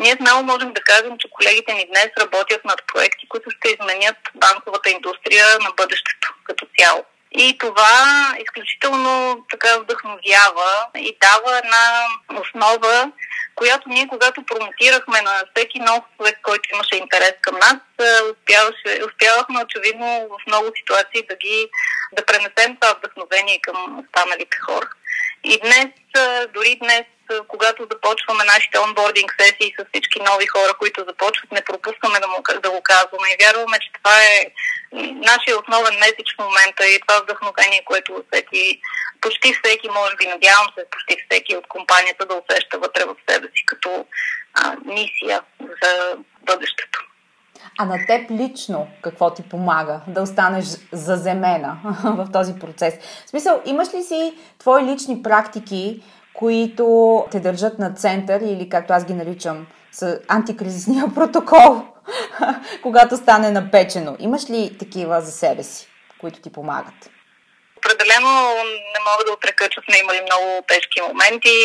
ние 0.00 0.16
смело 0.16 0.42
можем 0.42 0.72
да 0.72 0.80
кажем, 0.80 1.18
че 1.18 1.30
колегите 1.30 1.74
ни 1.74 1.86
днес 1.86 2.08
работят 2.20 2.64
над 2.64 2.80
проекти, 2.86 3.28
които 3.28 3.50
ще 3.50 3.68
изменят 3.68 4.16
банковата 4.34 4.90
индустрия 4.90 5.46
на 5.60 5.70
бъдещето 5.76 6.34
като 6.44 6.66
цяло. 6.78 7.04
И 7.38 7.58
това 7.58 8.34
изключително 8.40 9.44
така 9.50 9.78
вдъхновява 9.78 10.86
и 10.96 11.16
дава 11.20 11.58
една 11.58 12.06
основа, 12.40 13.12
която 13.54 13.88
ние, 13.88 14.08
когато 14.08 14.42
промотирахме 14.46 15.20
на 15.22 15.42
всеки 15.54 15.78
нов 15.80 16.00
човек, 16.16 16.38
който 16.42 16.68
имаше 16.74 16.96
интерес 16.96 17.34
към 17.40 17.54
нас, 17.54 17.76
успяваше, 18.32 19.04
успявахме 19.06 19.64
очевидно 19.64 20.28
в 20.30 20.46
много 20.46 20.66
ситуации 20.76 21.26
да 21.28 21.36
ги 21.36 21.68
да 22.12 22.26
пренесем 22.26 22.76
това 22.80 22.94
вдъхновение 22.94 23.60
към 23.62 23.98
останалите 23.98 24.58
хора. 24.66 24.88
И 25.44 25.60
днес, 25.60 25.88
дори 26.54 26.76
днес, 26.82 27.04
когато 27.48 27.88
започваме 27.92 28.44
нашите 28.44 28.78
онбординг 28.78 29.30
сесии 29.40 29.74
с 29.78 29.84
всички 29.88 30.18
нови 30.20 30.46
хора, 30.46 30.72
които 30.78 31.04
започват, 31.08 31.52
не 31.52 31.64
пропускаме 31.64 32.20
да, 32.20 32.28
му, 32.28 32.38
да 32.62 32.70
го 32.70 32.80
казваме 32.82 33.28
и 33.30 33.40
вярваме, 33.44 33.78
че 33.78 33.90
това 33.98 34.16
е 34.32 34.36
нашия 35.30 35.54
основен 35.60 35.94
месич 36.04 36.28
в 36.34 36.42
момента 36.46 36.82
и 36.86 37.00
това 37.00 37.20
вдъхновение, 37.20 37.82
което 37.84 38.12
усети 38.12 38.80
почти 39.20 39.54
всеки, 39.54 39.88
може 39.88 40.16
би, 40.16 40.26
надявам 40.26 40.68
се, 40.74 40.90
почти 40.90 41.16
всеки 41.24 41.56
от 41.56 41.66
компанията 41.68 42.26
да 42.26 42.34
усеща 42.34 42.78
вътре 42.78 43.04
в 43.04 43.16
себе 43.28 43.46
си 43.46 43.66
като 43.66 44.06
а, 44.54 44.76
мисия 44.84 45.42
за 45.82 46.16
бъдещето. 46.42 47.00
А 47.78 47.84
на 47.84 48.06
теб 48.06 48.30
лично 48.30 48.88
какво 49.02 49.34
ти 49.34 49.42
помага 49.42 50.00
да 50.06 50.22
останеш 50.22 50.64
заземена 50.92 51.76
в 52.04 52.28
този 52.32 52.58
процес? 52.58 52.94
В 53.26 53.30
смисъл, 53.30 53.62
имаш 53.64 53.94
ли 53.94 54.02
си 54.02 54.34
твои 54.58 54.82
лични 54.82 55.22
практики, 55.22 56.02
които 56.34 57.26
те 57.30 57.40
държат 57.40 57.78
на 57.78 57.94
център 57.94 58.40
или 58.40 58.68
както 58.68 58.92
аз 58.92 59.04
ги 59.04 59.14
наричам 59.14 59.66
с 59.92 60.20
антикризисния 60.28 61.04
протокол, 61.14 61.82
когато 62.82 63.16
стане 63.16 63.50
напечено? 63.50 64.16
Имаш 64.18 64.50
ли 64.50 64.78
такива 64.78 65.20
за 65.20 65.32
себе 65.32 65.62
си, 65.62 65.88
които 66.20 66.40
ти 66.40 66.52
помагат? 66.52 67.10
Определено 67.78 68.54
не 68.64 69.00
мога 69.10 69.24
да 69.26 69.32
отрека, 69.32 69.68
че 69.68 69.80
сме 69.84 69.98
имали 69.98 70.20
много 70.22 70.62
тежки 70.68 71.00
моменти. 71.00 71.56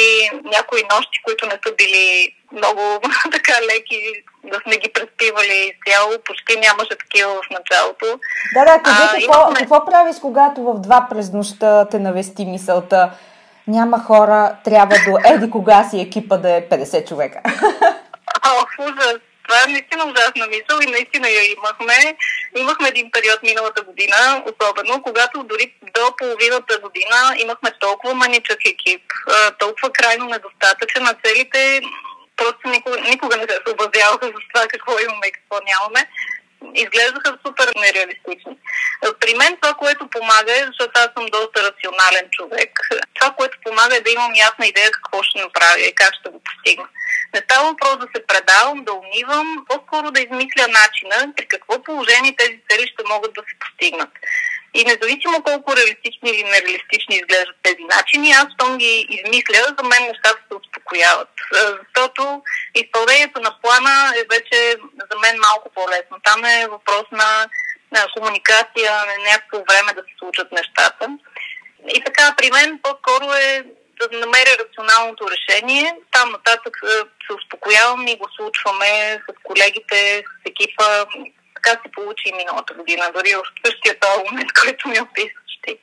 Някои 0.44 0.82
нощи, 0.92 1.22
които 1.26 1.46
не 1.46 1.58
са 1.66 1.74
били 1.78 2.36
много 2.52 2.82
така 3.32 3.54
леки, 3.62 4.24
да 4.44 4.60
сме 4.64 4.78
ги 4.78 4.94
преспивали 4.94 5.72
изцяло. 5.72 6.12
Почти 6.26 6.60
нямаше 6.60 6.98
такива 6.98 7.32
в 7.32 7.50
началото. 7.50 8.06
Да, 8.54 8.66
да, 8.66 8.82
кажи 8.84 9.26
какво, 9.26 9.40
имахме... 9.40 9.60
какво 9.60 9.86
правиш, 9.86 10.16
когато 10.22 10.64
в 10.64 10.80
два 10.80 11.08
през 11.10 11.32
нощта 11.32 11.88
те 11.92 12.00
навести 12.00 12.46
мисълта 12.46 13.12
няма 13.70 14.00
хора, 14.00 14.56
трябва 14.64 14.96
до 15.06 15.18
еди 15.26 15.52
кога 15.52 15.84
си 15.90 16.02
екипа 16.02 16.38
да 16.38 16.56
е 16.56 16.62
50 16.70 17.08
човека. 17.08 17.40
О, 18.44 18.66
ужас! 18.80 19.20
Това 19.44 19.64
е 19.64 19.72
наистина 19.72 20.04
ужасна 20.06 20.48
мисъл 20.48 20.78
и 20.82 20.92
наистина 20.92 21.30
я 21.30 21.44
имахме. 21.52 22.18
Имахме 22.58 22.88
един 22.88 23.12
период 23.12 23.44
миналата 23.44 23.82
година, 23.82 24.44
особено, 24.50 25.02
когато 25.02 25.44
дори 25.44 25.74
до 25.96 26.16
половината 26.18 26.80
година 26.80 27.18
имахме 27.38 27.72
толкова 27.80 28.14
маничък 28.14 28.60
екип, 28.66 29.04
толкова 29.60 29.90
крайно 29.90 30.26
недостатъчен 30.26 31.04
на 31.04 31.14
целите, 31.24 31.82
просто 32.38 32.70
никога, 32.70 33.02
никога 33.02 33.38
не 33.38 33.44
се 33.44 33.60
съобразяваха 33.66 34.26
с 34.28 34.54
това 34.54 34.68
какво 34.68 34.92
имаме 35.00 35.28
и 35.28 35.32
какво 35.32 35.56
нямаме 35.72 36.02
изглеждаха 36.76 37.38
супер 37.46 37.68
нереалистични. 37.76 38.58
При 39.20 39.34
мен 39.34 39.58
това, 39.62 39.74
което 39.74 40.08
помага 40.08 40.52
е, 40.52 40.66
защото 40.66 40.92
аз 40.96 41.10
съм 41.18 41.26
доста 41.26 41.64
рационален 41.64 42.30
човек, 42.32 42.80
това, 43.14 43.32
което 43.32 43.58
помага 43.66 43.96
е 43.96 44.02
да 44.02 44.12
имам 44.12 44.36
ясна 44.36 44.68
идея 44.68 44.92
какво 44.92 45.24
ще 45.24 45.40
направя 45.40 45.80
и 45.80 45.96
как 45.96 46.14
ще 46.20 46.30
го 46.30 46.42
постигна. 46.44 46.88
Не 47.34 47.40
става 47.40 47.70
въпрос 47.70 47.98
да 47.98 48.08
се 48.16 48.28
предавам, 48.28 48.84
да 48.84 48.94
унивам, 48.94 49.66
по-скоро 49.70 50.12
да 50.12 50.22
измисля 50.22 50.68
начина, 50.68 51.34
при 51.36 51.46
какво 51.48 51.84
положение 51.84 52.36
тези 52.38 52.60
цели 52.70 52.88
ще 52.88 53.04
могат 53.10 53.34
да 53.34 53.42
се 53.42 53.60
постигнат. 53.60 54.10
И 54.74 54.84
независимо 54.84 55.44
колко 55.44 55.76
реалистични 55.76 56.30
или 56.30 56.44
нереалистични 56.44 57.16
изглеждат 57.16 57.56
тези 57.64 57.84
начини, 57.96 58.32
аз 58.32 58.48
щом 58.54 58.78
ги 58.78 59.08
измисля, 59.10 59.76
за 59.78 59.84
мен 59.84 60.04
нещата 60.08 60.42
се 60.48 60.58
успокояват. 60.62 61.30
Защото 61.54 62.42
изпълнението 62.76 63.40
на 63.42 63.52
плана 63.62 64.14
е 64.20 64.36
вече 64.36 64.76
за 65.12 65.20
мен 65.20 65.36
малко 65.40 65.70
по-лесно. 65.76 66.18
Там 66.24 66.46
е 66.46 66.68
въпрос 66.68 67.06
на, 67.12 67.50
на 67.92 68.08
комуникация, 68.18 68.92
на 68.92 69.16
някакво 69.32 69.58
време 69.70 69.94
да 69.94 70.02
се 70.02 70.14
случат 70.20 70.52
нещата. 70.52 71.08
И 71.96 72.04
така, 72.04 72.34
при 72.38 72.52
мен 72.52 72.80
по-скоро 72.84 73.34
е 73.34 73.64
да 74.00 74.20
намеря 74.20 74.58
рационалното 74.60 75.26
решение. 75.32 75.96
Там 76.12 76.32
нататък 76.32 76.74
се 77.28 77.34
успокоявам 77.34 78.08
и 78.08 78.18
го 78.18 78.28
случваме 78.36 79.20
с 79.30 79.34
колегите, 79.44 80.24
с 80.24 80.50
екипа. 80.50 81.06
Така 81.64 81.82
се 81.82 81.92
получи 81.92 82.30
и 82.30 82.34
миналата 82.34 82.74
година, 82.74 83.12
дори 83.14 83.36
в 83.36 83.44
същия 83.66 84.00
този 84.00 84.24
момент, 84.32 84.50
който 84.64 84.90
ми 84.90 85.02
описваш 85.02 85.60
ти. 85.64 85.78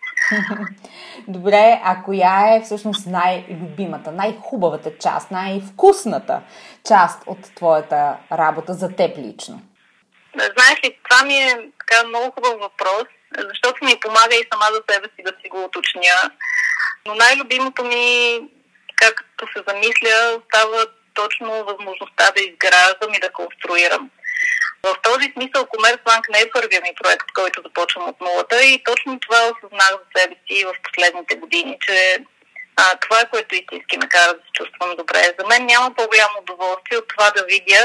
Добре, 1.28 1.80
а 1.84 2.02
коя 2.02 2.56
е 2.56 2.62
всъщност 2.64 3.06
най-любимата, 3.06 4.12
най-хубавата 4.12 4.98
част, 4.98 5.30
най-вкусната 5.30 6.42
част 6.88 7.22
от 7.26 7.54
твоята 7.54 8.16
работа 8.32 8.74
за 8.74 8.96
теб 8.96 9.18
лично? 9.18 9.62
Знаеш 10.34 10.84
ли, 10.84 10.98
това 11.08 11.24
ми 11.24 11.34
е 11.34 11.70
така 11.78 12.08
много 12.08 12.30
хубав 12.30 12.60
въпрос, 12.60 13.04
защото 13.38 13.84
ми 13.84 14.00
помага 14.00 14.34
и 14.36 14.48
сама 14.52 14.64
за 14.72 14.82
себе 14.90 15.08
си 15.16 15.22
да 15.24 15.32
си 15.42 15.48
го 15.48 15.64
уточня. 15.64 16.30
Но 17.06 17.14
най-любимото 17.14 17.84
ми, 17.84 18.40
както 18.96 19.46
се 19.52 19.62
замисля, 19.68 20.40
става 20.48 20.86
точно 21.14 21.64
възможността 21.64 22.30
да 22.36 22.42
изграждам 22.42 23.14
и 23.14 23.20
да 23.20 23.32
конструирам. 23.32 24.10
В 24.86 24.96
този 25.02 25.32
смисъл 25.32 25.66
Комерсбанк 25.66 26.28
не 26.28 26.40
е 26.40 26.50
първият 26.54 26.84
ми 26.84 26.92
проект, 27.02 27.26
който 27.34 27.62
започвам 27.62 28.08
от 28.08 28.20
нулата 28.20 28.64
и 28.64 28.84
точно 28.84 29.20
това 29.20 29.40
осъзнах 29.50 29.90
за 29.90 30.06
себе 30.16 30.34
си 30.46 30.64
в 30.64 30.74
последните 30.86 31.34
години, 31.36 31.78
че 31.86 32.18
а, 32.76 32.96
това 32.96 33.20
е 33.20 33.30
което 33.30 33.54
истински 33.54 33.98
ме 33.98 34.08
кара 34.08 34.32
да 34.34 34.40
се 34.46 34.52
чувствам 34.52 34.96
добре. 34.96 35.34
За 35.38 35.46
мен 35.46 35.66
няма 35.66 35.94
по-голямо 35.94 36.34
удоволствие 36.40 36.98
от 36.98 37.08
това 37.08 37.30
да 37.30 37.44
видя, 37.44 37.84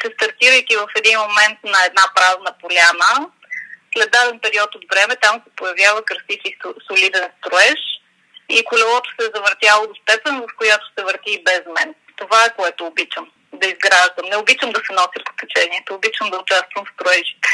че 0.00 0.14
стартирайки 0.14 0.76
в 0.76 0.88
един 0.96 1.18
момент 1.18 1.58
на 1.64 1.78
една 1.88 2.04
празна 2.14 2.52
поляна, 2.60 3.30
след 3.96 4.10
даден 4.10 4.40
период 4.40 4.74
от 4.74 4.84
време 4.92 5.16
там 5.16 5.34
се 5.44 5.56
появява 5.56 6.02
красив 6.02 6.40
и 6.44 6.56
солиден 6.86 7.28
строеж 7.38 7.80
и 8.48 8.64
колелото 8.64 9.10
се 9.10 9.26
е 9.26 9.34
завъртяло 9.34 9.86
до 9.86 9.94
степен, 10.02 10.40
в 10.40 10.56
която 10.58 10.84
се 10.86 11.04
върти 11.04 11.30
и 11.32 11.44
без 11.44 11.62
мен. 11.76 11.94
Това 12.16 12.44
е 12.44 12.54
което 12.56 12.86
обичам 12.86 13.30
да 13.52 13.66
изграждам. 13.66 14.30
Не 14.30 14.36
обичам 14.36 14.70
да 14.70 14.80
се 14.86 14.92
нося 14.92 15.20
по 15.26 15.32
течението, 15.40 15.94
обичам 15.94 16.30
да 16.30 16.38
участвам 16.38 16.84
в 16.84 16.92
строежите. 16.94 17.48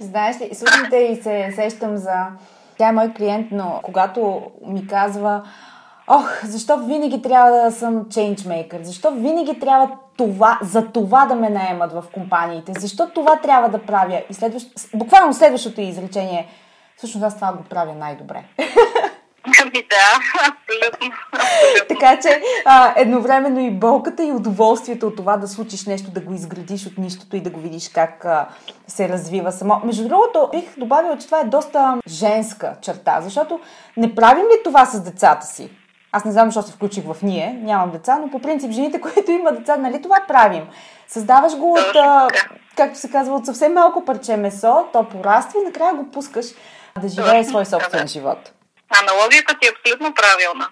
Знаеш 0.00 0.40
ли, 0.40 0.54
слушайте 0.54 0.96
и 0.96 1.22
се 1.22 1.52
сещам 1.54 1.96
за... 1.96 2.26
Тя 2.78 2.88
е 2.88 2.92
мой 2.92 3.12
клиент, 3.16 3.46
но 3.50 3.80
когато 3.82 4.50
ми 4.66 4.86
казва 4.86 5.42
Ох, 6.12 6.44
защо 6.44 6.76
винаги 6.76 7.22
трябва 7.22 7.50
да 7.50 7.72
съм 7.72 8.08
чейнджмейкър? 8.10 8.82
Защо 8.82 9.10
винаги 9.10 9.60
трябва 9.60 9.90
това, 10.16 10.58
за 10.62 10.92
това 10.92 11.26
да 11.26 11.34
ме 11.34 11.50
наемат 11.50 11.92
в 11.92 12.04
компаниите? 12.12 12.72
Защо 12.78 13.10
това 13.14 13.36
трябва 13.36 13.68
да 13.68 13.86
правя? 13.86 14.22
И 14.30 14.34
следващ, 14.34 14.66
буквално 14.94 15.34
следващото 15.34 15.80
изречение 15.80 16.48
всъщност 16.96 17.24
аз 17.24 17.34
това 17.34 17.52
го 17.52 17.64
правя 17.64 17.94
най-добре. 17.94 18.44
Ами 19.44 19.72
да, 19.72 20.18
абсолютно. 20.50 21.16
абсолютно. 21.32 21.88
така 21.88 22.20
че 22.20 22.42
а, 22.64 22.94
едновременно 22.96 23.60
и 23.60 23.70
болката 23.70 24.24
и 24.24 24.32
удоволствието 24.32 25.06
от 25.06 25.16
това 25.16 25.36
да 25.36 25.48
случиш 25.48 25.86
нещо, 25.86 26.10
да 26.10 26.20
го 26.20 26.34
изградиш 26.34 26.86
от 26.86 26.98
нищото 26.98 27.36
и 27.36 27.40
да 27.40 27.50
го 27.50 27.60
видиш 27.60 27.88
как 27.88 28.24
а, 28.24 28.48
се 28.86 29.08
развива 29.08 29.52
само. 29.52 29.80
Между 29.84 30.08
другото, 30.08 30.48
бих 30.52 30.78
добавила, 30.78 31.18
че 31.18 31.26
това 31.26 31.40
е 31.40 31.44
доста 31.44 32.00
женска 32.08 32.74
черта, 32.82 33.20
защото 33.20 33.60
не 33.96 34.14
правим 34.14 34.44
ли 34.44 34.62
това 34.64 34.86
с 34.86 35.00
децата 35.00 35.46
си? 35.46 35.70
Аз 36.12 36.24
не 36.24 36.32
знам 36.32 36.50
защо 36.50 36.62
се 36.62 36.72
включих 36.72 37.04
в 37.04 37.16
ние, 37.22 37.58
нямам 37.62 37.90
деца, 37.90 38.18
но 38.18 38.30
по 38.30 38.38
принцип 38.38 38.70
жените, 38.70 39.00
които 39.14 39.30
имат 39.30 39.58
деца, 39.58 39.76
нали 39.76 40.02
това 40.02 40.16
правим? 40.28 40.64
Създаваш 41.08 41.56
го 41.56 41.72
от, 41.72 41.96
а, 41.96 42.28
както 42.76 42.98
се 42.98 43.10
казва, 43.10 43.34
от 43.34 43.46
съвсем 43.46 43.72
малко 43.72 44.04
парче 44.04 44.36
месо, 44.36 44.84
то 44.92 45.04
пораства 45.04 45.60
и 45.60 45.64
накрая 45.64 45.94
го 45.94 46.10
пускаш 46.10 46.46
да 47.02 47.08
живее 47.08 47.44
свой 47.44 47.66
собствен 47.66 48.08
живот. 48.08 48.52
Аналогията 48.90 49.58
ти 49.60 49.68
е 49.68 49.70
абсолютно 49.70 50.14
правилна. 50.14 50.68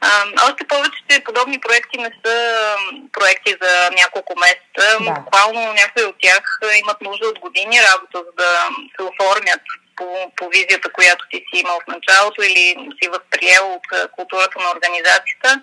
А, 0.00 0.24
още 0.48 0.68
повече, 0.68 1.00
че 1.08 1.24
подобни 1.24 1.60
проекти 1.60 1.98
не 1.98 2.10
са 2.24 2.76
проекти 3.12 3.56
за 3.62 3.90
няколко 3.90 4.34
месеца. 4.40 4.98
Да. 5.04 5.10
Буквално 5.10 5.72
някои 5.72 6.04
от 6.04 6.16
тях 6.22 6.60
имат 6.84 7.00
нужда 7.00 7.26
от 7.28 7.38
години 7.38 7.80
работа, 7.82 8.18
за 8.18 8.32
да 8.36 8.68
се 8.96 9.02
оформят 9.02 9.60
по, 9.96 10.32
по 10.36 10.48
визията, 10.48 10.92
която 10.92 11.24
ти 11.30 11.36
си 11.36 11.60
имал 11.60 11.78
в 11.80 11.86
началото 11.86 12.42
или 12.42 12.76
си 13.02 13.08
възприел 13.08 13.72
от 13.72 14.10
културата 14.12 14.58
на 14.60 14.70
организацията. 14.70 15.60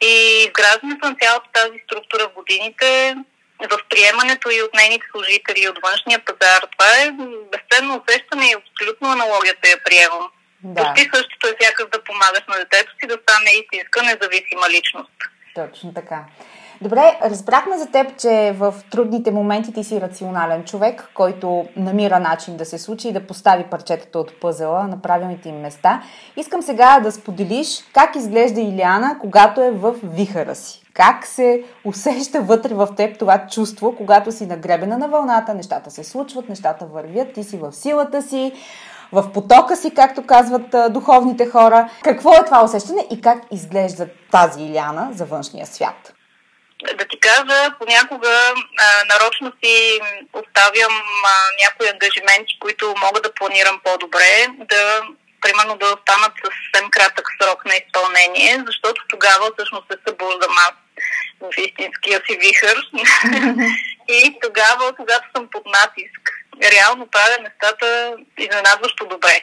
И 0.00 0.44
изграждането 0.46 1.08
на 1.08 1.16
цялата 1.22 1.48
тази 1.52 1.78
структура 1.84 2.28
в 2.28 2.32
годините, 2.32 3.16
възприемането 3.70 4.50
и 4.50 4.62
от 4.62 4.74
нейните 4.74 5.06
служители, 5.10 5.60
и 5.62 5.68
от 5.68 5.78
външния 5.82 6.20
пазар, 6.24 6.60
това 6.72 6.88
е 7.02 7.10
безценно 7.52 8.02
усещане 8.02 8.46
и 8.50 8.56
абсолютно 8.60 9.12
аналогията 9.12 9.68
я 9.68 9.84
приемам. 9.84 10.30
Да. 10.64 10.84
Почти 10.84 11.10
същото 11.14 11.46
е 11.46 11.56
сякаш 11.60 11.86
да 11.92 12.04
помагаш 12.04 12.44
на 12.48 12.56
детето 12.56 12.92
си 13.00 13.06
да 13.06 13.18
стане 13.22 13.50
истинска 13.50 14.02
независима 14.02 14.66
личност. 14.70 15.12
Точно 15.54 15.94
така. 15.94 16.24
Добре, 16.82 17.18
разбрахме 17.24 17.78
за 17.78 17.86
теб, 17.86 18.16
че 18.18 18.54
в 18.56 18.74
трудните 18.90 19.30
моменти 19.30 19.72
ти 19.72 19.84
си 19.84 20.00
рационален 20.00 20.64
човек, 20.64 21.08
който 21.14 21.68
намира 21.76 22.20
начин 22.20 22.56
да 22.56 22.64
се 22.64 22.78
случи 22.78 23.08
и 23.08 23.12
да 23.12 23.26
постави 23.26 23.64
парчетата 23.64 24.18
от 24.18 24.40
пъзела 24.40 24.86
на 24.86 25.02
правилните 25.02 25.48
им 25.48 25.60
места. 25.60 26.02
Искам 26.36 26.62
сега 26.62 27.00
да 27.00 27.12
споделиш 27.12 27.84
как 27.92 28.16
изглежда 28.16 28.60
Иляна, 28.60 29.18
когато 29.20 29.60
е 29.60 29.70
в 29.70 29.94
вихара 30.02 30.54
си. 30.54 30.82
Как 30.94 31.26
се 31.26 31.64
усеща 31.84 32.40
вътре 32.40 32.74
в 32.74 32.88
теб 32.96 33.18
това 33.18 33.46
чувство, 33.46 33.96
когато 33.96 34.32
си 34.32 34.46
нагребена 34.46 34.98
на 34.98 35.08
вълната, 35.08 35.54
нещата 35.54 35.90
се 35.90 36.04
случват, 36.04 36.48
нещата 36.48 36.86
вървят, 36.86 37.32
ти 37.32 37.44
си 37.44 37.56
в 37.56 37.72
силата 37.72 38.22
си, 38.22 38.52
в 39.12 39.32
потока 39.32 39.76
си, 39.76 39.94
както 39.94 40.26
казват 40.26 40.92
духовните 40.92 41.46
хора. 41.46 41.88
Какво 42.04 42.34
е 42.34 42.44
това 42.44 42.64
усещане 42.64 43.06
и 43.12 43.20
как 43.20 43.38
изглежда 43.52 44.06
тази 44.30 44.62
Иляна 44.62 45.08
за 45.12 45.24
външния 45.24 45.66
свят? 45.66 46.12
Да 46.98 47.04
ти 47.04 47.20
кажа, 47.20 47.74
понякога 47.78 48.28
а, 48.28 49.04
нарочно 49.12 49.52
си 49.64 50.00
оставям 50.32 50.94
а, 51.24 51.34
някои 51.62 51.88
ангажименти, 51.88 52.58
които 52.60 52.94
мога 53.04 53.20
да 53.20 53.34
планирам 53.34 53.80
по-добре, 53.84 54.46
да 54.58 55.02
примерно 55.40 55.76
да 55.76 55.86
останат 55.96 56.32
с 56.40 56.42
съвсем 56.42 56.90
кратък 56.90 57.26
срок 57.40 57.64
на 57.64 57.74
изпълнение, 57.82 58.64
защото 58.66 58.98
тогава 59.08 59.44
всъщност 59.54 59.86
се 59.90 59.98
събуждам 60.06 60.54
аз 60.68 60.74
в 61.40 61.50
истинския 61.58 62.22
си 62.26 62.38
вихър. 62.38 62.76
и 64.08 64.38
тогава, 64.42 64.96
когато 64.96 65.28
съм 65.36 65.48
под 65.52 65.66
натиск, 65.66 66.40
реално 66.62 67.06
правя 67.06 67.36
нещата 67.42 68.16
изненадващо 68.38 69.06
добре. 69.06 69.40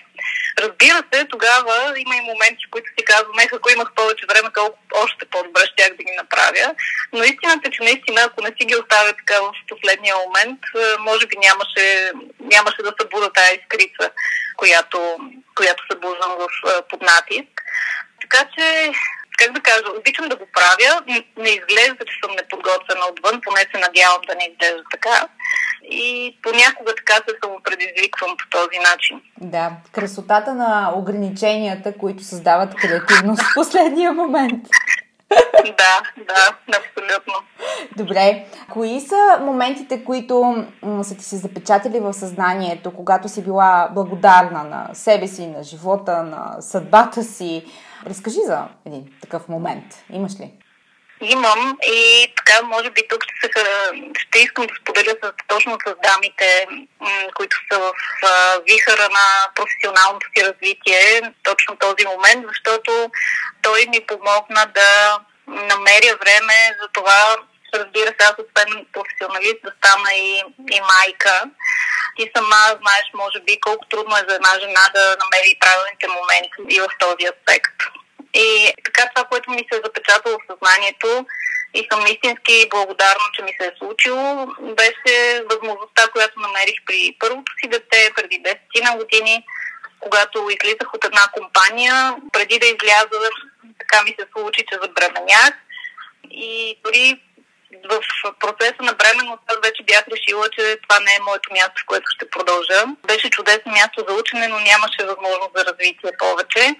Разбира 0.59 1.03
се, 1.13 1.25
тогава 1.25 1.93
има 1.97 2.15
и 2.15 2.21
моменти, 2.21 2.65
в 2.67 2.71
които 2.71 2.89
си 2.97 3.05
казвам, 3.05 3.39
ех, 3.39 3.53
ако 3.53 3.69
имах 3.69 3.89
повече 3.95 4.25
време, 4.29 4.49
колко 4.53 4.77
още 5.03 5.25
по-добре 5.25 5.61
щях 5.65 5.89
да 5.89 6.03
ги 6.03 6.13
направя. 6.17 6.75
Но 7.13 7.23
истината 7.23 7.67
е, 7.67 7.71
че 7.71 7.83
наистина, 7.83 8.21
ако 8.21 8.41
не 8.41 8.51
си 8.57 8.65
ги 8.65 8.75
оставя 8.75 9.13
така 9.13 9.41
в 9.41 9.51
последния 9.67 10.15
момент, 10.25 10.59
е, 10.75 10.97
може 10.99 11.27
би 11.27 11.35
нямаше, 11.37 12.11
нямаше 12.39 12.81
да 12.83 12.93
събуда 13.01 13.33
тази 13.33 13.59
искрица, 13.61 14.11
която, 14.57 15.17
която 15.55 15.83
събуждам 15.91 16.31
в, 16.41 16.47
е, 16.69 16.81
под 16.89 17.01
натиск. 17.01 17.53
Така 18.21 18.45
че 18.57 18.91
как 19.37 19.51
да 19.53 19.61
кажа, 19.61 19.83
обичам 19.99 20.29
да 20.29 20.35
го 20.35 20.45
правя. 20.53 21.01
Не 21.37 21.49
изглежда, 21.49 22.05
че 22.05 22.15
съм 22.23 22.35
неподготвена 22.35 23.05
отвън, 23.11 23.41
поне 23.45 23.61
се 23.71 23.77
надявам 23.85 24.21
да 24.27 24.35
не 24.35 24.49
изглежда 24.51 24.83
така. 24.91 25.27
И 25.83 26.37
понякога 26.43 26.91
така 26.95 27.13
се 27.13 27.35
самопредизвиквам 27.43 28.37
по 28.37 28.45
този 28.49 28.79
начин. 28.79 29.21
Да, 29.41 29.71
красотата 29.91 30.53
на 30.53 30.91
ограниченията, 30.95 31.97
които 31.97 32.23
създават 32.23 32.75
креативност 32.75 33.41
в 33.41 33.53
последния 33.55 34.13
момент. 34.13 34.63
Да, 35.77 36.23
да, 36.27 36.57
абсолютно. 36.77 37.33
Добре. 37.97 38.45
Кои 38.71 38.99
са 39.01 39.39
моментите, 39.41 40.03
които 40.03 40.65
са 41.01 41.17
ти 41.17 41.23
се 41.23 41.37
запечатали 41.37 41.99
в 41.99 42.13
съзнанието, 42.13 42.93
когато 42.93 43.29
си 43.29 43.43
била 43.43 43.89
благодарна 43.93 44.63
на 44.63 44.89
себе 44.93 45.27
си, 45.27 45.47
на 45.47 45.63
живота, 45.63 46.23
на 46.23 46.61
съдбата 46.61 47.23
си? 47.23 47.65
Разкажи 48.05 48.39
за 48.45 48.67
един 48.85 49.05
такъв 49.21 49.49
момент. 49.49 49.85
Имаш 50.09 50.39
ли? 50.39 50.53
Имам 51.21 51.77
и 51.83 52.33
така, 52.37 52.61
може 52.61 52.89
би 52.89 53.07
тук 53.09 53.23
ще, 53.23 53.47
се, 53.55 53.65
ще 54.17 54.39
искам 54.39 54.65
да 54.65 54.73
споделя 54.81 55.15
с, 55.23 55.31
точно 55.47 55.77
с 55.87 55.95
дамите, 56.03 56.67
които 57.35 57.57
са 57.71 57.79
в 57.79 57.91
вихара 58.67 59.09
на 59.09 59.49
професионалното 59.55 60.27
си 60.37 60.45
развитие, 60.45 61.21
точно 61.43 61.75
този 61.75 62.05
момент, 62.07 62.45
защото 62.47 63.11
той 63.61 63.85
ми 63.89 63.99
помогна 64.07 64.65
да 64.75 65.19
намеря 65.47 66.17
време 66.21 66.77
за 66.81 66.87
това, 66.93 67.35
разбира 67.73 68.07
се, 68.07 68.25
аз 68.29 68.35
освен 68.39 68.85
професионалист 68.93 69.61
да 69.63 69.71
стана 69.77 70.13
и, 70.13 70.43
и 70.71 70.81
майка. 70.81 71.43
Ти 72.15 72.31
сама 72.35 72.61
знаеш, 72.81 73.05
може 73.13 73.39
би, 73.39 73.61
колко 73.61 73.85
трудно 73.85 74.17
е 74.17 74.25
за 74.29 74.35
една 74.35 74.59
жена 74.59 74.89
да 74.95 75.17
намери 75.23 75.59
правилните 75.59 76.07
моменти 76.07 76.75
и 76.75 76.79
в 76.79 76.89
този 76.99 77.25
аспект. 77.33 77.73
И 78.33 78.73
така 78.85 79.09
това, 79.15 79.27
което 79.27 79.51
ми 79.51 79.67
се 79.71 79.77
е 79.77 79.85
запечатало 79.85 80.37
в 80.37 80.47
съзнанието 80.51 81.25
и 81.73 81.87
съм 81.91 82.01
истински 82.05 82.69
благодарна, 82.69 83.27
че 83.33 83.43
ми 83.43 83.53
се 83.61 83.67
е 83.67 83.77
случило, 83.77 84.47
беше 84.61 85.43
възможността, 85.49 86.07
която 86.07 86.39
намерих 86.39 86.77
при 86.85 87.15
първото 87.19 87.51
си 87.59 87.69
дете, 87.69 88.11
преди 88.15 88.43
10 88.43 88.91
на 88.91 88.97
години, 88.97 89.45
когато 89.99 90.49
излизах 90.49 90.93
от 90.93 91.05
една 91.05 91.27
компания, 91.33 92.15
преди 92.33 92.59
да 92.59 92.65
изляза, 92.65 93.29
така 93.79 94.03
ми 94.03 94.15
се 94.19 94.25
случи, 94.31 94.65
че 94.69 94.79
забременях. 94.81 95.53
И 96.31 96.79
дори 96.83 97.21
в 97.89 98.01
процеса 98.39 98.81
на 98.81 98.93
бременност 98.93 99.43
аз 99.47 99.57
вече 99.63 99.83
бях 99.83 100.03
решила, 100.13 100.49
че 100.49 100.77
това 100.83 100.99
не 100.99 101.15
е 101.15 101.25
моето 101.27 101.53
място, 101.53 101.81
в 101.81 101.85
което 101.85 102.11
ще 102.15 102.29
продължа. 102.29 102.85
Беше 103.07 103.29
чудесно 103.29 103.71
място 103.71 104.05
за 104.07 104.13
учене, 104.15 104.47
но 104.47 104.59
нямаше 104.59 105.05
възможност 105.05 105.55
за 105.55 105.65
развитие 105.65 106.11
повече. 106.19 106.75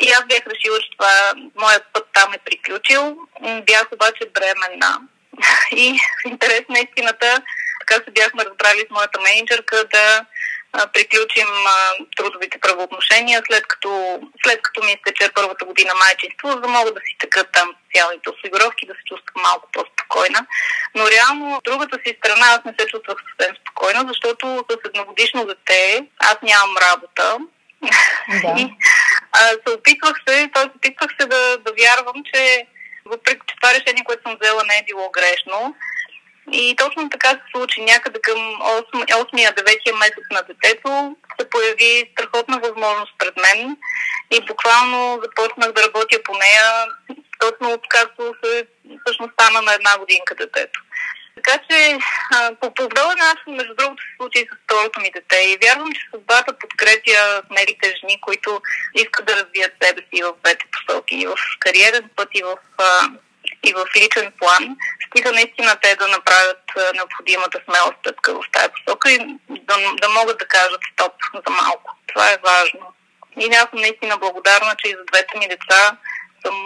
И 0.00 0.10
аз 0.10 0.24
бях 0.26 0.42
решила, 0.46 0.78
че 0.80 0.90
това, 0.98 1.32
моят 1.56 1.84
път 1.92 2.06
там 2.12 2.34
е 2.34 2.38
приключил. 2.38 3.18
Бях 3.66 3.92
обаче 3.92 4.30
бременна. 4.34 4.98
И 5.72 5.98
в 6.20 6.28
интерес 6.28 6.62
на 6.68 6.78
истината, 6.78 7.42
така 7.80 8.04
се 8.04 8.10
бяхме 8.10 8.44
разбрали 8.44 8.86
с 8.86 8.90
моята 8.90 9.20
менеджерка 9.20 9.84
да 9.92 10.24
приключим 10.92 11.46
трудовите 12.16 12.58
правоотношения, 12.58 13.42
след 13.46 13.66
като, 13.66 14.20
след 14.44 14.62
като 14.62 14.84
ми 14.84 14.92
изтече 14.92 15.32
първата 15.34 15.64
година 15.64 15.92
майчинство, 15.94 16.48
за 16.50 16.60
да 16.60 16.68
мога 16.68 16.92
да 16.92 17.00
си 17.00 17.16
тъкат 17.18 17.48
там 17.52 17.74
социалните 17.84 18.30
осигуровки, 18.30 18.86
да 18.86 18.92
се 18.94 19.04
чувствам 19.08 19.42
малко 19.42 19.68
по-спокойна. 19.72 20.46
Но 20.94 21.10
реално, 21.10 21.60
другата 21.64 21.98
си 22.06 22.16
страна, 22.18 22.46
аз 22.46 22.60
не 22.64 22.74
се 22.78 22.86
чувствах 22.86 23.18
съвсем 23.18 23.56
спокойна, 23.60 24.04
защото 24.08 24.64
с 24.70 24.88
едногодишно 24.88 25.46
дете 25.46 26.06
аз 26.18 26.36
нямам 26.42 26.76
работа. 26.76 27.38
Да. 28.42 28.54
И 28.60 28.74
а, 29.32 29.38
се 29.38 29.74
опитвах 29.74 30.16
се, 30.28 30.50
т.е. 30.54 30.66
опитвах 30.76 31.10
се 31.20 31.26
да, 31.26 31.58
да 31.58 31.72
вярвам, 31.80 32.22
че 32.34 32.66
въпреки 33.04 33.40
че 33.46 33.56
това 33.56 33.74
решение, 33.74 34.04
което 34.04 34.22
съм 34.22 34.36
взела, 34.40 34.62
не 34.64 34.78
е 34.78 34.84
било 34.86 35.10
грешно, 35.10 35.74
и 36.52 36.76
точно 36.76 37.10
така 37.10 37.28
се 37.28 37.42
случи 37.54 37.80
някъде 37.80 38.20
към 38.20 38.38
8-9 38.38 39.98
месец 39.98 40.24
на 40.30 40.42
детето, 40.42 41.16
се 41.40 41.50
появи 41.50 42.10
страхотна 42.12 42.58
възможност 42.58 43.12
пред 43.18 43.36
мен 43.36 43.76
и 44.30 44.40
буквално 44.46 45.20
започнах 45.22 45.72
да 45.72 45.82
работя 45.82 46.22
по 46.24 46.32
нея, 46.32 46.86
точно 47.38 47.78
както 47.88 48.34
се 48.44 48.66
всъщност 49.04 49.32
стана 49.32 49.62
на 49.62 49.74
една 49.74 49.98
годинка 49.98 50.34
детето. 50.34 50.80
Така 51.38 51.58
че 51.70 51.98
по 52.60 52.74
подобен 52.74 53.18
начин, 53.18 53.56
между 53.56 53.74
другото, 53.74 54.02
се 54.02 54.16
случи 54.16 54.38
и 54.38 54.48
с 54.48 54.64
второто 54.64 55.00
ми 55.00 55.10
дете. 55.10 55.36
И 55.36 55.58
вярвам, 55.62 55.92
че 55.92 56.08
съдбата 56.10 56.58
подкрепя 56.58 57.42
смелите 57.46 57.94
жени, 58.00 58.20
които 58.20 58.60
искат 58.94 59.26
да 59.26 59.36
развият 59.36 59.72
себе 59.82 60.00
си 60.00 60.22
в 60.22 60.32
двете 60.42 60.64
посоки, 60.72 61.14
и 61.16 61.26
в 61.26 61.34
кариерен 61.60 62.10
път, 62.16 62.28
и 62.34 62.42
в 62.42 62.56
и 63.62 63.72
в 63.74 63.86
личен 63.96 64.32
план, 64.38 64.76
стига 65.06 65.32
наистина 65.32 65.76
те 65.82 65.96
да 65.96 66.08
направят 66.08 66.62
необходимата 66.94 67.60
смела 67.64 67.94
стъпка 68.00 68.34
в 68.34 68.42
тази 68.52 68.68
посока 68.68 69.12
и 69.12 69.18
да, 69.50 69.74
да 70.00 70.08
могат 70.08 70.38
да 70.38 70.46
кажат 70.46 70.80
стоп 70.92 71.12
за 71.34 71.50
малко. 71.50 71.96
Това 72.06 72.32
е 72.32 72.38
важно. 72.44 72.94
И 73.40 73.54
аз 73.54 73.70
съм 73.70 73.80
наистина 73.80 74.16
благодарна, 74.18 74.74
че 74.78 74.90
и 74.90 74.96
за 74.98 75.04
двете 75.04 75.38
ми 75.38 75.48
деца 75.48 75.96
съм, 76.46 76.56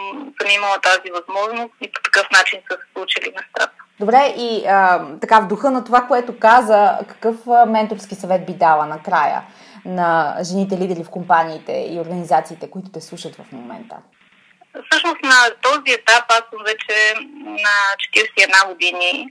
съм 0.41 0.51
имала 0.51 0.81
тази 0.81 1.11
възможност 1.11 1.75
и 1.81 1.93
по 1.93 2.03
такъв 2.03 2.31
начин 2.31 2.61
са 2.71 2.77
се 2.77 2.87
случили 2.93 3.33
нещата. 3.37 3.82
Добре, 4.01 4.35
и 4.37 4.67
а, 4.67 5.07
така 5.21 5.41
в 5.41 5.49
духа 5.49 5.71
на 5.71 5.85
това, 5.85 6.01
което 6.01 6.39
каза, 6.39 6.99
какъв 7.09 7.37
менторски 7.67 8.15
съвет 8.15 8.47
би 8.47 8.53
дала 8.53 8.87
накрая 8.87 9.43
на 9.85 10.37
жените 10.43 10.79
лидери 10.79 11.05
в 11.05 11.11
компаниите 11.11 11.73
и 11.91 12.01
организациите, 12.01 12.71
които 12.71 12.93
те 12.93 13.01
слушат 13.01 13.37
в 13.37 13.53
момента? 13.53 13.97
Всъщност 14.91 15.23
на 15.23 15.51
този 15.63 15.93
етап 15.93 16.25
аз 16.29 16.43
съм 16.51 16.65
вече 16.65 17.15
на 17.45 17.75
41 18.65 18.69
години. 18.69 19.27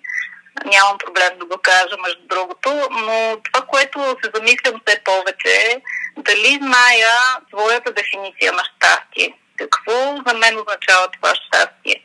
Нямам 0.65 0.97
проблем 0.97 1.39
да 1.39 1.45
го 1.45 1.57
кажа, 1.61 1.95
между 2.05 2.27
другото, 2.27 2.69
но 2.91 3.37
това, 3.43 3.65
което 3.67 3.99
се 4.23 4.31
замислям 4.35 4.81
все 4.85 4.99
повече 5.03 5.81
дали 6.17 6.59
зная 6.61 7.13
своята 7.49 7.93
дефиниция 7.93 8.51
на 8.53 8.63
щастие. 8.63 9.33
Какво 9.57 9.91
за 10.27 10.33
мен 10.33 10.59
означава 10.59 11.07
това 11.11 11.35
щастие? 11.35 12.03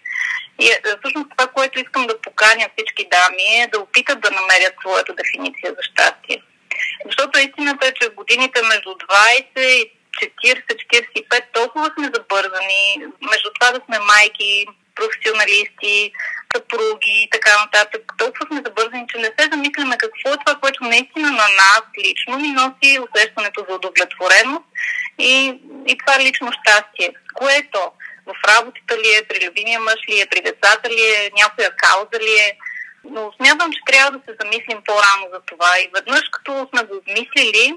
И 0.59 0.66
е, 0.66 0.81
всъщност 1.01 1.31
това, 1.37 1.47
което 1.51 1.81
искам 1.81 2.07
да 2.07 2.21
поканя 2.21 2.69
всички 2.77 3.09
дами 3.11 3.62
е 3.62 3.69
да 3.73 3.81
опитат 3.81 4.21
да 4.21 4.31
намерят 4.31 4.75
своята 4.81 5.12
дефиниция 5.14 5.75
за 5.77 5.83
щастие. 5.83 6.42
Защото 7.07 7.38
истината 7.38 7.87
е, 7.87 7.92
че 7.92 8.09
в 8.09 8.14
годините 8.14 8.62
между 8.62 8.90
20 8.90 9.61
и 9.61 9.90
40-45, 10.45 11.45
толкова 11.53 11.90
сме 11.99 12.11
забързани. 12.14 12.97
Между 13.31 13.49
това 13.61 13.73
да 13.73 13.81
сме 13.87 13.99
майки, 13.99 14.66
професионалисти, 14.95 16.12
съпруги 16.55 17.16
и 17.23 17.31
така 17.31 17.51
нататък. 17.64 18.03
Толкова 18.19 18.47
сме 18.47 18.62
забързани, 18.66 19.07
че 19.09 19.19
не 19.19 19.31
се 19.38 19.49
замисляме 19.53 19.99
какво 19.99 20.33
е 20.33 20.42
това, 20.47 20.59
което 20.61 20.85
наистина 20.85 21.31
на 21.31 21.49
нас 21.62 21.83
лично 22.07 22.38
ни 22.38 22.53
носи 22.53 23.01
усещането 23.07 23.66
за 23.69 23.75
удовлетвореност 23.75 24.64
и, 25.19 25.61
и 25.87 25.99
това 25.99 26.21
лично 26.21 26.53
щастие. 26.53 27.11
Което 27.35 27.79
в 28.26 28.34
работата 28.48 28.94
ли 29.02 29.10
е, 29.18 29.28
при 29.28 29.46
любимия 29.46 29.80
мъж 29.80 30.00
ли 30.08 30.20
е, 30.20 30.26
при 30.26 30.40
децата 30.40 30.90
ли 30.90 31.04
е, 31.16 31.30
някоя 31.42 31.70
кауза 31.76 32.18
ли 32.26 32.34
е. 32.46 32.58
Но 33.04 33.32
смятам, 33.36 33.72
че 33.72 33.80
трябва 33.86 34.10
да 34.18 34.20
се 34.24 34.36
замислим 34.40 34.80
по-рано 34.86 35.26
за 35.34 35.40
това. 35.40 35.70
И 35.78 35.90
веднъж 35.94 36.24
като 36.32 36.68
сме 36.70 36.82
го 36.82 36.96
обмислили, 36.96 37.74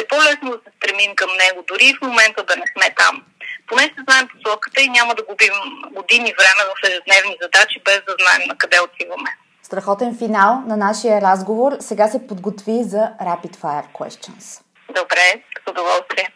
е 0.00 0.06
по-лесно 0.06 0.50
да 0.50 0.60
се 0.64 0.70
стремим 0.76 1.12
към 1.16 1.30
него, 1.42 1.64
дори 1.68 1.94
в 1.94 2.06
момента 2.06 2.42
да 2.42 2.56
не 2.56 2.66
сме 2.72 2.94
там. 2.94 3.22
Поне 3.66 3.82
се 3.82 4.04
знаем 4.08 4.28
посоката 4.28 4.80
и 4.82 4.88
няма 4.88 5.14
да 5.14 5.22
губим 5.22 5.54
години 5.90 6.34
време 6.38 6.62
в 6.70 6.88
ежедневни 6.88 7.36
задачи, 7.42 7.82
без 7.84 8.00
да 8.08 8.14
знаем 8.20 8.48
на 8.48 8.58
къде 8.58 8.80
отиваме. 8.80 9.30
Страхотен 9.62 10.18
финал 10.18 10.62
на 10.66 10.76
нашия 10.76 11.20
разговор. 11.20 11.72
Сега 11.80 12.08
се 12.08 12.26
подготви 12.26 12.78
за 12.84 13.02
Rapid 13.22 13.56
Fire 13.56 13.92
Questions. 13.92 14.62
Добре, 14.88 15.42
с 15.66 15.70
удоволствие. 15.70 16.32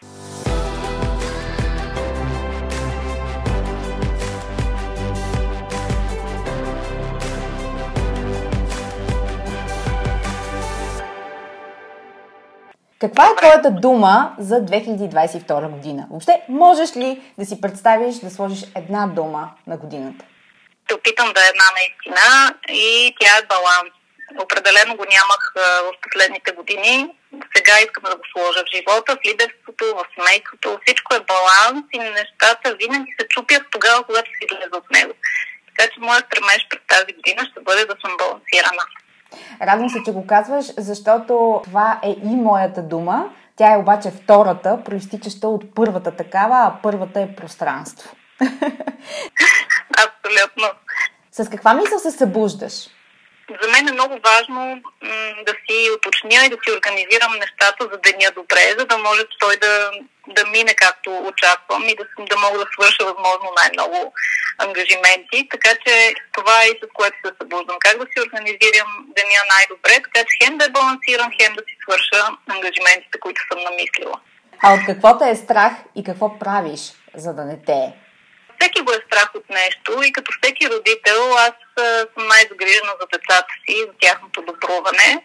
Каква 12.99 13.25
е 13.25 13.35
твоята 13.35 13.71
дума 13.71 14.35
за 14.39 14.55
2022 14.55 15.69
година? 15.69 16.07
Въобще, 16.09 16.41
можеш 16.49 16.95
ли 16.95 17.21
да 17.37 17.45
си 17.45 17.61
представиш 17.61 18.15
да 18.15 18.29
сложиш 18.29 18.61
една 18.75 19.07
дума 19.07 19.51
на 19.67 19.77
годината? 19.77 20.25
Те 20.87 20.95
опитам 20.95 21.33
да 21.33 21.41
е 21.41 21.51
една 21.53 21.67
наистина 21.77 22.55
и 22.69 23.15
тя 23.19 23.37
е 23.37 23.47
баланс. 23.53 23.91
Определено 24.43 24.95
го 24.95 25.05
нямах 25.15 25.41
в 25.87 25.93
последните 26.01 26.51
години. 26.51 27.07
Сега 27.55 27.73
искам 27.79 28.03
да 28.03 28.15
го 28.15 28.23
сложа 28.31 28.59
в 28.63 28.71
живота, 28.75 29.15
в 29.15 29.25
лидерството, 29.29 29.85
в 29.99 30.05
семейството. 30.15 30.79
Всичко 30.85 31.15
е 31.15 31.27
баланс 31.33 31.85
и 31.93 31.99
нещата 31.99 32.75
винаги 32.81 33.15
се 33.19 33.27
чупят 33.27 33.63
тогава, 33.71 34.03
когато 34.03 34.29
си 34.29 34.47
влезе 34.51 34.75
от 34.81 34.91
него. 34.91 35.13
Така 35.67 35.83
че 35.91 35.99
моят 35.99 36.25
стремеж 36.25 36.61
през 36.69 36.81
тази 36.87 37.13
година 37.13 37.41
ще 37.51 37.59
бъде 37.67 37.85
да 37.85 37.95
съм 38.01 38.17
балансирана. 38.17 38.83
Радвам 39.61 39.89
се, 39.89 40.03
че 40.05 40.11
го 40.11 40.27
казваш, 40.27 40.65
защото 40.77 41.61
това 41.63 41.99
е 42.03 42.09
и 42.09 42.35
моята 42.35 42.81
дума. 42.81 43.29
Тя 43.55 43.73
е 43.73 43.77
обаче 43.77 44.11
втората, 44.11 44.79
проистичаща 44.85 45.47
от 45.47 45.75
първата 45.75 46.11
такава, 46.11 46.55
а 46.55 46.75
първата 46.83 47.21
е 47.21 47.35
пространство. 47.35 48.15
Абсолютно. 50.07 50.67
С 51.31 51.49
каква 51.49 51.73
мисъл 51.73 51.99
се 51.99 52.11
събуждаш? 52.11 52.73
За 53.61 53.71
мен 53.71 53.87
е 53.87 53.91
много 53.91 54.19
важно 54.25 54.61
м- 55.01 55.43
да 55.45 55.51
си 55.51 55.89
уточня 55.95 56.45
и 56.45 56.49
да 56.49 56.57
си 56.63 56.71
организирам 56.77 57.33
нещата 57.39 57.83
за 57.91 57.97
деня 58.03 58.31
добре, 58.35 58.75
за 58.79 58.85
да 58.85 58.97
може 58.97 59.21
той 59.39 59.57
да, 59.57 59.91
да 60.27 60.45
мине 60.45 60.73
както 60.73 61.09
очаквам 61.29 61.83
и 61.89 61.95
да, 61.95 62.05
да 62.29 62.37
мога 62.37 62.57
да 62.59 62.65
свърша 62.73 63.05
възможно 63.05 63.49
най-много 63.61 64.13
ангажименти. 64.57 65.49
Така 65.51 65.71
че 65.83 66.13
това 66.37 66.55
е 66.61 66.67
и 66.67 66.79
с 66.81 66.87
което 66.93 67.17
се 67.25 67.31
събуждам. 67.41 67.77
Как 67.79 67.97
да 67.97 68.05
си 68.11 68.25
организирам 68.25 68.91
деня 69.15 69.41
най-добре, 69.55 69.95
така 70.05 70.21
че 70.27 70.37
хем 70.39 70.57
да 70.57 70.65
е 70.65 70.75
балансиран, 70.77 71.29
хем 71.39 71.53
да 71.59 71.63
си 71.67 71.73
свърша 71.83 72.19
ангажиментите, 72.53 73.19
които 73.19 73.41
съм 73.49 73.59
намислила. 73.69 74.17
А 74.63 74.73
от 74.73 74.79
какво 74.85 75.17
те 75.17 75.29
е 75.29 75.35
страх 75.35 75.73
и 75.95 76.03
какво 76.03 76.39
правиш, 76.39 76.81
за 77.15 77.33
да 77.33 77.45
не 77.45 77.57
те 77.65 77.73
е? 77.73 77.93
всеки 78.59 78.81
го 78.81 78.91
е 78.91 79.05
страх 79.07 79.29
от 79.35 79.49
нещо 79.49 80.03
и 80.03 80.11
като 80.11 80.31
всеки 80.41 80.69
родител 80.69 81.21
аз 81.37 81.53
съм 82.13 82.27
най-загрижена 82.27 82.93
за 83.01 83.07
децата 83.13 83.53
си, 83.63 83.75
за 83.87 83.93
тяхното 84.01 84.41
добруване. 84.41 85.23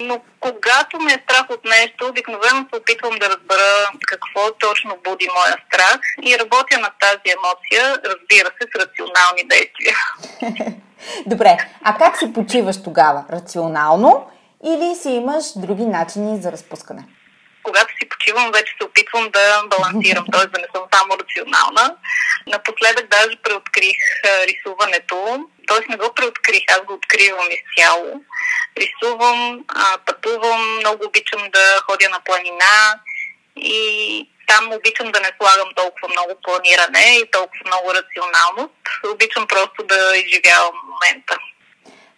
Но 0.00 0.20
когато 0.40 1.00
ме 1.00 1.12
е 1.12 1.22
страх 1.24 1.50
от 1.50 1.64
нещо, 1.64 2.06
обикновено 2.06 2.66
се 2.72 2.80
опитвам 2.80 3.14
да 3.18 3.28
разбера 3.28 3.90
какво 4.06 4.52
точно 4.52 4.98
буди 5.04 5.28
моя 5.34 5.56
страх 5.66 6.00
и 6.22 6.38
работя 6.38 6.78
над 6.78 6.92
тази 7.00 7.36
емоция, 7.36 8.00
разбира 8.04 8.50
се, 8.60 8.68
с 8.72 8.80
рационални 8.80 9.42
действия. 9.48 9.96
Добре, 11.26 11.56
а 11.84 11.98
как 11.98 12.18
си 12.18 12.32
почиваш 12.32 12.82
тогава? 12.82 13.24
Рационално 13.32 14.30
или 14.64 14.94
си 14.94 15.10
имаш 15.10 15.44
други 15.56 15.86
начини 15.86 16.42
за 16.42 16.52
разпускане? 16.52 17.04
когато 17.68 17.92
си 17.98 18.08
почивам, 18.08 18.52
вече 18.52 18.72
се 18.78 18.86
опитвам 18.86 19.30
да 19.36 19.44
балансирам, 19.72 20.24
т.е. 20.32 20.46
да 20.46 20.58
не 20.64 20.68
съм 20.74 20.84
само 20.94 21.10
рационална. 21.20 21.96
Напоследък 22.46 23.06
даже 23.16 23.36
преоткрих 23.44 23.98
рисуването, 24.50 25.16
т.е. 25.68 25.90
не 25.90 25.96
го 25.96 26.14
преоткрих, 26.14 26.64
аз 26.70 26.80
го 26.86 26.92
откривам 26.94 27.46
изцяло. 27.50 28.20
Рисувам, 28.80 29.64
пътувам, 30.06 30.76
много 30.78 31.04
обичам 31.06 31.42
да 31.52 31.80
ходя 31.86 32.08
на 32.08 32.20
планина 32.20 33.00
и 33.56 34.30
там 34.46 34.72
обичам 34.72 35.12
да 35.12 35.20
не 35.20 35.32
слагам 35.40 35.70
толкова 35.76 36.08
много 36.08 36.32
планиране 36.42 37.18
и 37.22 37.30
толкова 37.30 37.62
много 37.66 37.86
рационалност. 37.98 38.74
Обичам 39.14 39.46
просто 39.46 39.82
да 39.82 40.16
изживявам 40.16 40.74
момента. 40.92 41.38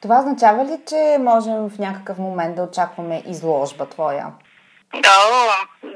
Това 0.02 0.18
означава 0.18 0.64
ли, 0.64 0.78
че 0.88 1.16
можем 1.20 1.68
в 1.68 1.78
някакъв 1.78 2.18
момент 2.18 2.56
да 2.56 2.62
очакваме 2.62 3.22
изложба 3.26 3.86
твоя? 3.86 4.26
Да, 4.94 5.10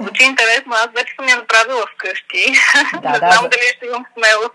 звучи 0.01 0.25
интересно. 0.25 0.73
Аз 0.73 0.89
вече 0.95 1.15
съм 1.17 1.29
я 1.29 1.37
направила 1.37 1.87
вкъщи. 1.95 2.55
Да, 3.03 3.11
не 3.11 3.19
да, 3.19 3.19
знам 3.19 3.43
да. 3.43 3.49
дали 3.49 3.69
ще 3.77 3.87
имам 3.87 4.05
смелост. 4.13 4.55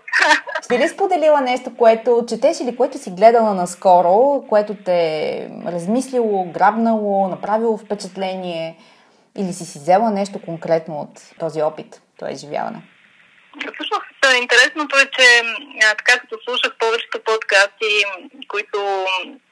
Ще 0.64 0.78
ли 0.78 0.88
споделила 0.88 1.40
нещо, 1.40 1.76
което 1.76 2.24
четеш 2.28 2.60
или 2.60 2.76
което 2.76 2.98
си 2.98 3.10
гледала 3.10 3.54
наскоро, 3.54 4.44
което 4.48 4.74
те 4.84 5.50
размислило, 5.66 6.44
грабнало, 6.44 7.28
направило 7.28 7.78
впечатление? 7.78 8.76
Или 9.38 9.52
си 9.52 9.64
си 9.64 9.78
взела 9.78 10.10
нещо 10.10 10.38
конкретно 10.44 11.00
от 11.00 11.38
този 11.38 11.62
опит, 11.62 12.02
това 12.18 12.30
изживяване? 12.30 12.82
Всъщност, 13.58 14.36
интересното 14.42 14.98
е, 14.98 15.06
че 15.10 15.42
така 15.80 16.18
като 16.18 16.38
слушах 16.44 16.72
повечето 16.78 17.24
подкасти, 17.24 18.04
които 18.48 19.06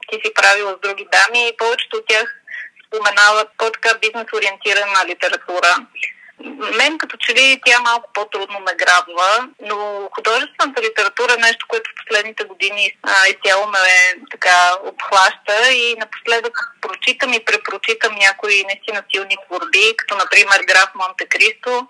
ти 0.09 0.15
си 0.25 0.33
правила 0.33 0.71
с 0.77 0.87
други 0.87 1.07
дами, 1.11 1.51
повечето 1.57 1.97
от 1.97 2.07
тях 2.07 2.38
споменават 2.89 3.47
по-така 3.57 3.93
бизнес-ориентирана 4.01 5.05
литература. 5.05 5.75
Мен 6.77 6.97
като 6.97 7.17
че 7.17 7.33
ли 7.33 7.61
тя 7.65 7.79
малко 7.79 8.09
по-трудно 8.13 8.59
ме 8.59 8.73
грабва, 8.75 9.49
но 9.61 10.09
художествената 10.15 10.81
литература 10.81 11.33
е 11.33 11.41
нещо, 11.47 11.65
което 11.69 11.89
в 11.89 11.99
последните 12.05 12.43
години 12.43 12.91
изцяло 13.29 13.67
ме 13.67 13.79
така 14.31 14.71
обхваща 14.83 15.71
и 15.71 15.95
напоследък 15.99 16.55
прочитам 16.81 17.33
и 17.33 17.45
препрочитам 17.45 18.15
някои 18.15 18.63
наистина 18.63 19.03
силни 19.11 19.37
творби, 19.47 19.95
като 19.97 20.15
например 20.15 20.59
Граф 20.67 20.89
Монте 20.95 21.25
Кристо 21.25 21.87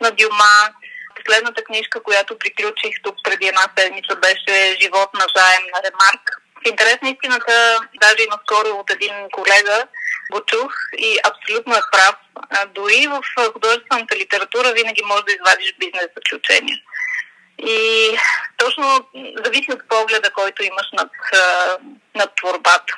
на 0.00 0.10
Дюма. 0.10 0.68
Последната 1.16 1.64
книжка, 1.64 2.02
която 2.02 2.38
приключих 2.38 3.02
тук 3.02 3.16
преди 3.24 3.46
една 3.46 3.66
седмица 3.78 4.16
беше 4.16 4.78
Живот 4.80 5.10
на 5.14 5.26
заем 5.36 5.62
на 5.74 5.78
Ремарк. 5.84 6.24
В 6.64 6.68
интерес 6.68 6.98
на 7.02 7.08
истината, 7.10 7.80
даже 8.00 8.22
и 8.22 8.28
наскоро 8.30 8.76
от 8.76 8.90
един 8.90 9.14
колега, 9.32 9.86
го 10.32 10.40
чух 10.40 10.72
и 10.98 11.18
абсолютно 11.24 11.74
е 11.74 11.80
прав. 11.92 12.14
Дори 12.74 13.06
в 13.06 13.22
художествената 13.52 14.16
литература 14.16 14.72
винаги 14.72 15.02
можеш 15.02 15.24
да 15.24 15.32
извадиш 15.32 15.74
бизнес 15.78 16.06
заключения. 16.16 16.76
И 17.58 18.18
точно 18.56 19.08
зависи 19.44 19.72
от 19.72 19.88
погледа, 19.88 20.30
който 20.30 20.62
имаш 20.62 20.86
над, 20.92 21.10
над 22.14 22.30
творбата. 22.36 22.94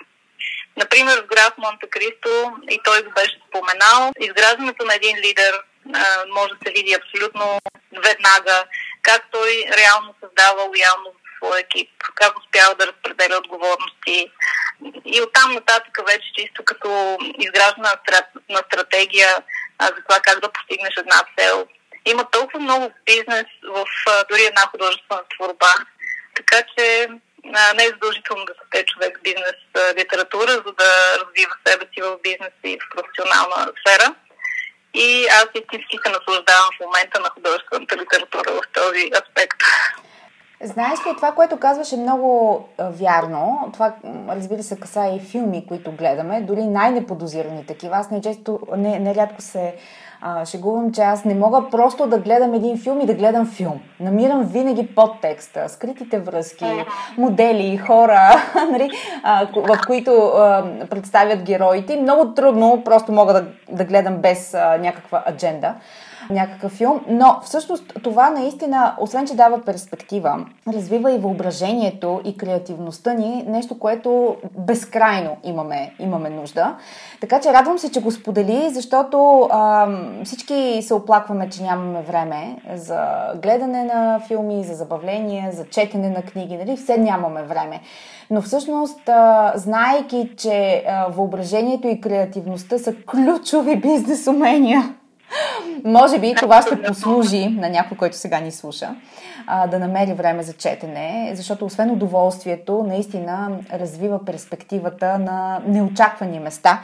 Например, 0.76 1.22
в 1.22 1.26
граф 1.26 1.52
Монте 1.58 1.86
Кристо, 1.90 2.52
и 2.70 2.80
той 2.84 3.02
го 3.02 3.10
беше 3.10 3.40
споменал, 3.48 4.12
изграждането 4.20 4.84
на 4.84 4.94
един 4.94 5.16
лидер 5.16 5.62
може 6.28 6.50
да 6.50 6.58
се 6.66 6.72
види 6.72 6.94
абсолютно 6.94 7.58
веднага, 7.92 8.64
как 9.02 9.22
той 9.32 9.64
реално 9.76 10.14
създава 10.20 10.62
лоялност 10.62 11.19
своя 11.40 11.60
екип, 11.60 11.90
как 12.14 12.38
успява 12.38 12.74
да 12.74 12.86
разпределя 12.86 13.38
отговорности, 13.38 14.30
и 15.04 15.22
оттам 15.22 15.54
нататък 15.54 15.98
вече 16.06 16.32
чисто 16.38 16.64
като 16.64 17.18
изграждане 17.38 17.88
на 18.48 18.62
стратегия 18.66 19.36
за 19.82 20.02
това 20.08 20.20
как 20.20 20.40
да 20.40 20.52
постигнеш 20.52 20.94
една 20.98 21.22
цел. 21.38 21.66
Има 22.04 22.30
толкова 22.30 22.60
много 22.60 22.92
бизнес 23.06 23.46
в 23.64 23.84
дори 24.30 24.42
една 24.44 24.60
художествена 24.60 25.22
творба, 25.36 25.74
така 26.34 26.62
че 26.62 27.08
не 27.74 27.84
е 27.84 27.88
задължително 27.88 28.44
да 28.44 28.54
сте 28.66 28.84
човек 28.86 29.20
бизнес 29.22 29.58
литература, 29.98 30.50
за 30.50 30.72
да 30.78 31.18
развива 31.20 31.54
себе 31.66 31.86
си 31.94 32.02
в 32.02 32.18
бизнес 32.22 32.52
и 32.64 32.78
в 32.80 32.96
професионална 32.96 33.72
сфера. 33.80 34.14
И 34.94 35.26
аз 35.26 35.46
истински 35.54 35.98
се 36.04 36.12
наслаждавам 36.12 36.70
в 36.76 36.80
момента 36.80 37.20
на 37.20 37.28
художествената 37.28 37.96
литература 37.96 38.52
в 38.52 38.60
този 38.72 39.10
аспект. 39.14 39.62
Знаеш 40.62 40.98
ли, 40.98 41.16
това, 41.16 41.32
което 41.32 41.56
казваш 41.56 41.92
е 41.92 41.96
много 41.96 42.60
вярно. 42.78 43.70
Това, 43.72 43.92
разбира 44.28 44.62
се, 44.62 44.80
каса 44.80 45.06
и 45.16 45.20
филми, 45.20 45.66
които 45.66 45.92
гледаме, 45.92 46.40
дори 46.40 46.64
най-неподозирани 46.64 47.66
такива. 47.66 47.96
Аз 47.96 48.10
не 48.10 48.20
често, 48.20 48.60
не, 48.76 48.98
нерядко 48.98 49.42
се 49.42 49.74
а, 50.20 50.44
шегувам, 50.44 50.92
че 50.92 51.00
аз 51.00 51.24
не 51.24 51.34
мога 51.34 51.70
просто 51.70 52.06
да 52.06 52.18
гледам 52.18 52.54
един 52.54 52.78
филм 52.78 53.00
и 53.00 53.06
да 53.06 53.14
гледам 53.14 53.46
филм. 53.46 53.80
Намирам 54.00 54.44
винаги 54.44 54.94
подтекста, 54.94 55.68
скритите 55.68 56.18
връзки, 56.18 56.84
модели, 57.18 57.76
хора, 57.76 58.42
нали, 58.70 58.90
а, 59.22 59.46
в 59.54 59.78
които 59.86 60.10
а, 60.12 60.64
представят 60.90 61.42
героите. 61.42 61.96
Много 61.96 62.34
трудно 62.34 62.82
просто 62.84 63.12
мога 63.12 63.32
да, 63.32 63.44
да 63.70 63.84
гледам 63.84 64.16
без 64.16 64.54
а, 64.54 64.78
някаква 64.78 65.22
адженда 65.28 65.74
някакъв 66.30 66.72
филм, 66.72 67.00
но 67.08 67.40
всъщност 67.42 67.92
това 68.02 68.30
наистина, 68.30 68.94
освен 68.98 69.26
че 69.26 69.36
дава 69.36 69.60
перспектива, 69.60 70.46
развива 70.68 71.12
и 71.12 71.18
въображението 71.18 72.20
и 72.24 72.36
креативността 72.36 73.12
ни, 73.12 73.44
нещо, 73.48 73.78
което 73.78 74.36
безкрайно 74.58 75.36
имаме, 75.44 75.94
имаме 75.98 76.30
нужда. 76.30 76.76
Така 77.20 77.40
че 77.40 77.52
радвам 77.52 77.78
се, 77.78 77.90
че 77.90 78.00
го 78.00 78.10
сподели, 78.10 78.70
защото 78.70 79.48
а, 79.50 79.88
всички 80.24 80.82
се 80.82 80.94
оплакваме, 80.94 81.48
че 81.48 81.62
нямаме 81.62 82.02
време 82.02 82.56
за 82.74 83.00
гледане 83.42 83.84
на 83.84 84.20
филми, 84.26 84.64
за 84.64 84.74
забавление, 84.74 85.50
за 85.52 85.64
четене 85.64 86.10
на 86.10 86.22
книги, 86.22 86.56
нали? 86.56 86.76
Все 86.76 86.98
нямаме 86.98 87.42
време. 87.42 87.80
Но 88.30 88.42
всъщност, 88.42 89.08
а, 89.08 89.52
знаейки, 89.56 90.30
че 90.36 90.84
а, 90.88 91.06
въображението 91.08 91.88
и 91.88 92.00
креативността 92.00 92.78
са 92.78 92.94
ключови 92.94 93.76
бизнес 93.76 94.26
умения, 94.26 94.94
може 95.84 96.18
би 96.18 96.34
това 96.34 96.62
ще 96.62 96.82
послужи 96.82 97.48
на 97.48 97.68
някой, 97.68 97.96
който 97.96 98.16
сега 98.16 98.40
ни 98.40 98.52
слуша, 98.52 98.90
да 99.68 99.78
намери 99.78 100.12
време 100.12 100.42
за 100.42 100.52
четене, 100.52 101.32
защото 101.34 101.64
освен 101.64 101.90
удоволствието, 101.90 102.84
наистина 102.88 103.58
развива 103.72 104.24
перспективата 104.24 105.18
на 105.18 105.62
неочаквани 105.66 106.40
места. 106.40 106.82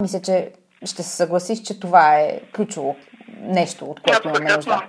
Мисля, 0.00 0.20
че 0.22 0.50
ще 0.84 1.02
се 1.02 1.16
съгласиш, 1.16 1.62
че 1.62 1.80
това 1.80 2.14
е 2.14 2.40
ключово 2.56 2.96
нещо, 3.40 3.84
от 3.84 4.02
което 4.02 4.28
имаме 4.28 4.54
нужда. 4.54 4.82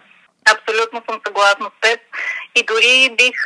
Абсолютно 0.55 1.01
съм 1.09 1.19
съгласна 1.27 1.69
с 1.77 1.81
теб. 1.81 1.99
И 2.55 2.63
дори 2.63 3.15
бих 3.17 3.37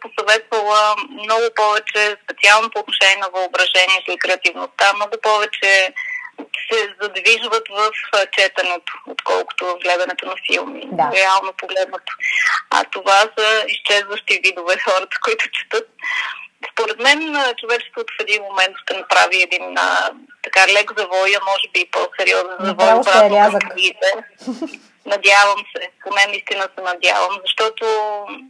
посъветвала 0.00 0.80
много 1.22 1.46
повече, 1.60 2.16
специално 2.24 2.70
по 2.70 2.78
отношение 2.80 3.16
на 3.24 3.28
въображението 3.36 4.10
и 4.10 4.18
креативността, 4.18 4.94
много 4.96 5.16
повече 5.22 5.94
се 6.70 6.94
задвижват 7.02 7.68
в 7.70 7.90
четенето, 8.32 8.92
отколкото 9.06 9.66
в 9.66 9.78
гледането 9.82 10.26
на 10.26 10.34
филми. 10.46 10.88
Да. 10.92 11.10
Реално 11.14 11.52
погледнато. 11.52 12.12
А 12.70 12.84
това 12.84 13.20
са 13.38 13.64
изчезващи 13.68 14.40
видове 14.44 14.76
хората, 14.78 15.16
които 15.24 15.44
четат. 15.52 15.88
Според 16.72 16.98
мен 16.98 17.36
човечеството 17.60 18.14
в 18.18 18.22
един 18.22 18.42
момент 18.42 18.76
ще 18.82 18.96
направи 18.96 19.42
един 19.42 19.78
а, 19.78 20.10
така 20.42 20.72
лек 20.72 20.90
завой, 20.98 21.34
а 21.36 21.44
може 21.50 21.68
би 21.72 21.80
и 21.80 21.90
по-сериозен 21.90 22.56
завой 22.60 22.92
обратно 22.94 23.50
към 23.50 23.70
книгите. 23.70 24.08
Надявам 25.06 25.64
се, 25.76 25.90
поне 26.02 26.26
наистина 26.28 26.68
се 26.74 26.82
надявам, 26.82 27.38
защото 27.44 27.86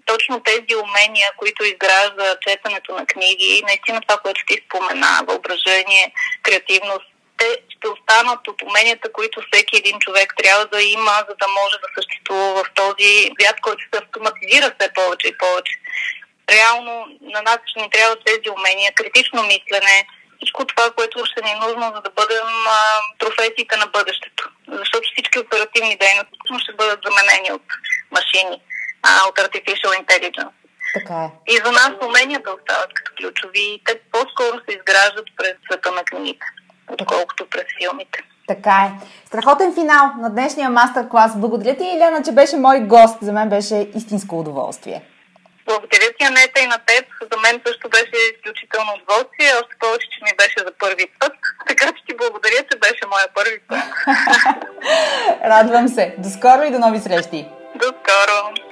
точно 0.07 0.41
тези 0.41 0.75
умения, 0.77 1.29
които 1.37 1.65
изгражда 1.65 2.37
четенето 2.41 2.95
на 2.95 3.07
книги, 3.07 3.63
наистина 3.67 4.01
това, 4.01 4.21
което 4.21 4.41
ти 4.47 4.63
спомена, 4.67 5.21
въображение, 5.27 6.13
креативност, 6.43 7.12
те 7.43 7.51
ще 7.75 7.87
останат 7.89 8.49
от 8.49 8.63
уменията, 8.63 9.13
които 9.13 9.37
всеки 9.41 9.77
един 9.77 9.97
човек 9.99 10.35
трябва 10.37 10.65
да 10.67 10.83
има, 10.83 11.15
за 11.29 11.35
да 11.43 11.49
може 11.59 11.77
да 11.85 11.89
съществува 11.97 12.49
в 12.59 12.65
този 12.75 13.11
свят, 13.37 13.57
който 13.63 13.83
се 13.83 14.03
автоматизира 14.03 14.67
все 14.75 14.89
повече 14.99 15.27
и 15.29 15.39
повече. 15.39 15.75
Реално 16.57 16.93
на 17.35 17.41
нас 17.43 17.59
ще 17.67 17.81
ни 17.83 17.91
трябват 17.91 18.25
тези 18.25 18.49
умения, 18.59 18.95
критично 18.95 19.43
мислене, 19.43 19.97
всичко 20.37 20.61
това, 20.67 20.87
което 20.97 21.27
ще 21.31 21.45
ни 21.45 21.51
е 21.53 21.63
нужно, 21.65 21.85
за 21.95 22.01
да 22.07 22.11
бъдем 22.21 22.51
а, 22.69 22.79
професиите 23.19 23.77
на 23.77 23.87
бъдещето. 23.87 24.43
Защото 24.81 25.05
всички 25.13 25.39
оперативни 25.39 25.97
дейности 26.05 26.37
ще 26.63 26.73
бъдат 26.81 27.01
заменени 27.07 27.51
от 27.59 27.67
машини, 28.17 28.57
а, 29.03 29.11
от 29.29 29.37
Artificial 29.45 29.93
Intelligence. 30.03 30.57
Така 30.95 31.19
е. 31.25 31.29
И 31.53 31.57
за 31.65 31.73
нас 31.73 31.93
уменията 32.09 32.57
остават 32.59 32.91
като 32.95 33.11
ключови. 33.19 33.83
Те 33.87 34.01
по-скоро 34.13 34.57
се 34.65 34.77
изграждат 34.77 35.27
през 35.37 35.55
света 35.67 35.91
на 35.93 36.05
книгите 36.05 36.47
отколкото 36.93 37.47
през 37.51 37.65
филмите. 37.79 38.19
Така 38.49 38.77
е. 38.87 39.07
Страхотен 39.27 39.75
финал 39.75 40.13
на 40.21 40.31
днешния 40.31 40.71
мастер-клас. 40.71 41.33
Благодаря 41.37 41.77
ти, 41.77 41.85
Елена, 41.89 42.23
че 42.25 42.33
беше 42.33 42.57
мой 42.57 42.81
гост. 42.81 43.19
За 43.23 43.33
мен 43.33 43.49
беше 43.49 43.91
истинско 43.95 44.41
удоволствие. 44.41 45.03
Благодаря 45.67 46.09
ти, 46.19 46.25
Анета, 46.25 46.61
и 46.61 46.67
на 46.67 46.79
теб. 46.87 47.05
За 47.33 47.41
мен 47.41 47.61
също 47.67 47.89
беше 47.89 48.17
изключително 48.35 48.91
удоволствие. 48.97 49.51
Още 49.61 49.75
повече, 49.79 50.07
че 50.13 50.19
ми 50.25 50.33
беше 50.37 50.59
за 50.67 50.73
първи 50.79 51.07
път. 51.21 51.33
Така 51.69 51.87
че 51.87 52.05
ти 52.07 52.17
благодаря, 52.17 52.61
че 52.71 52.79
беше 52.79 53.05
моя 53.13 53.29
първи 53.35 53.59
път. 53.69 53.79
Радвам 55.53 55.89
се. 55.89 56.15
До 56.19 56.29
скоро 56.29 56.63
и 56.63 56.71
до 56.71 56.79
нови 56.79 56.99
срещи. 56.99 57.49
До 57.75 57.87
скоро. 57.87 58.72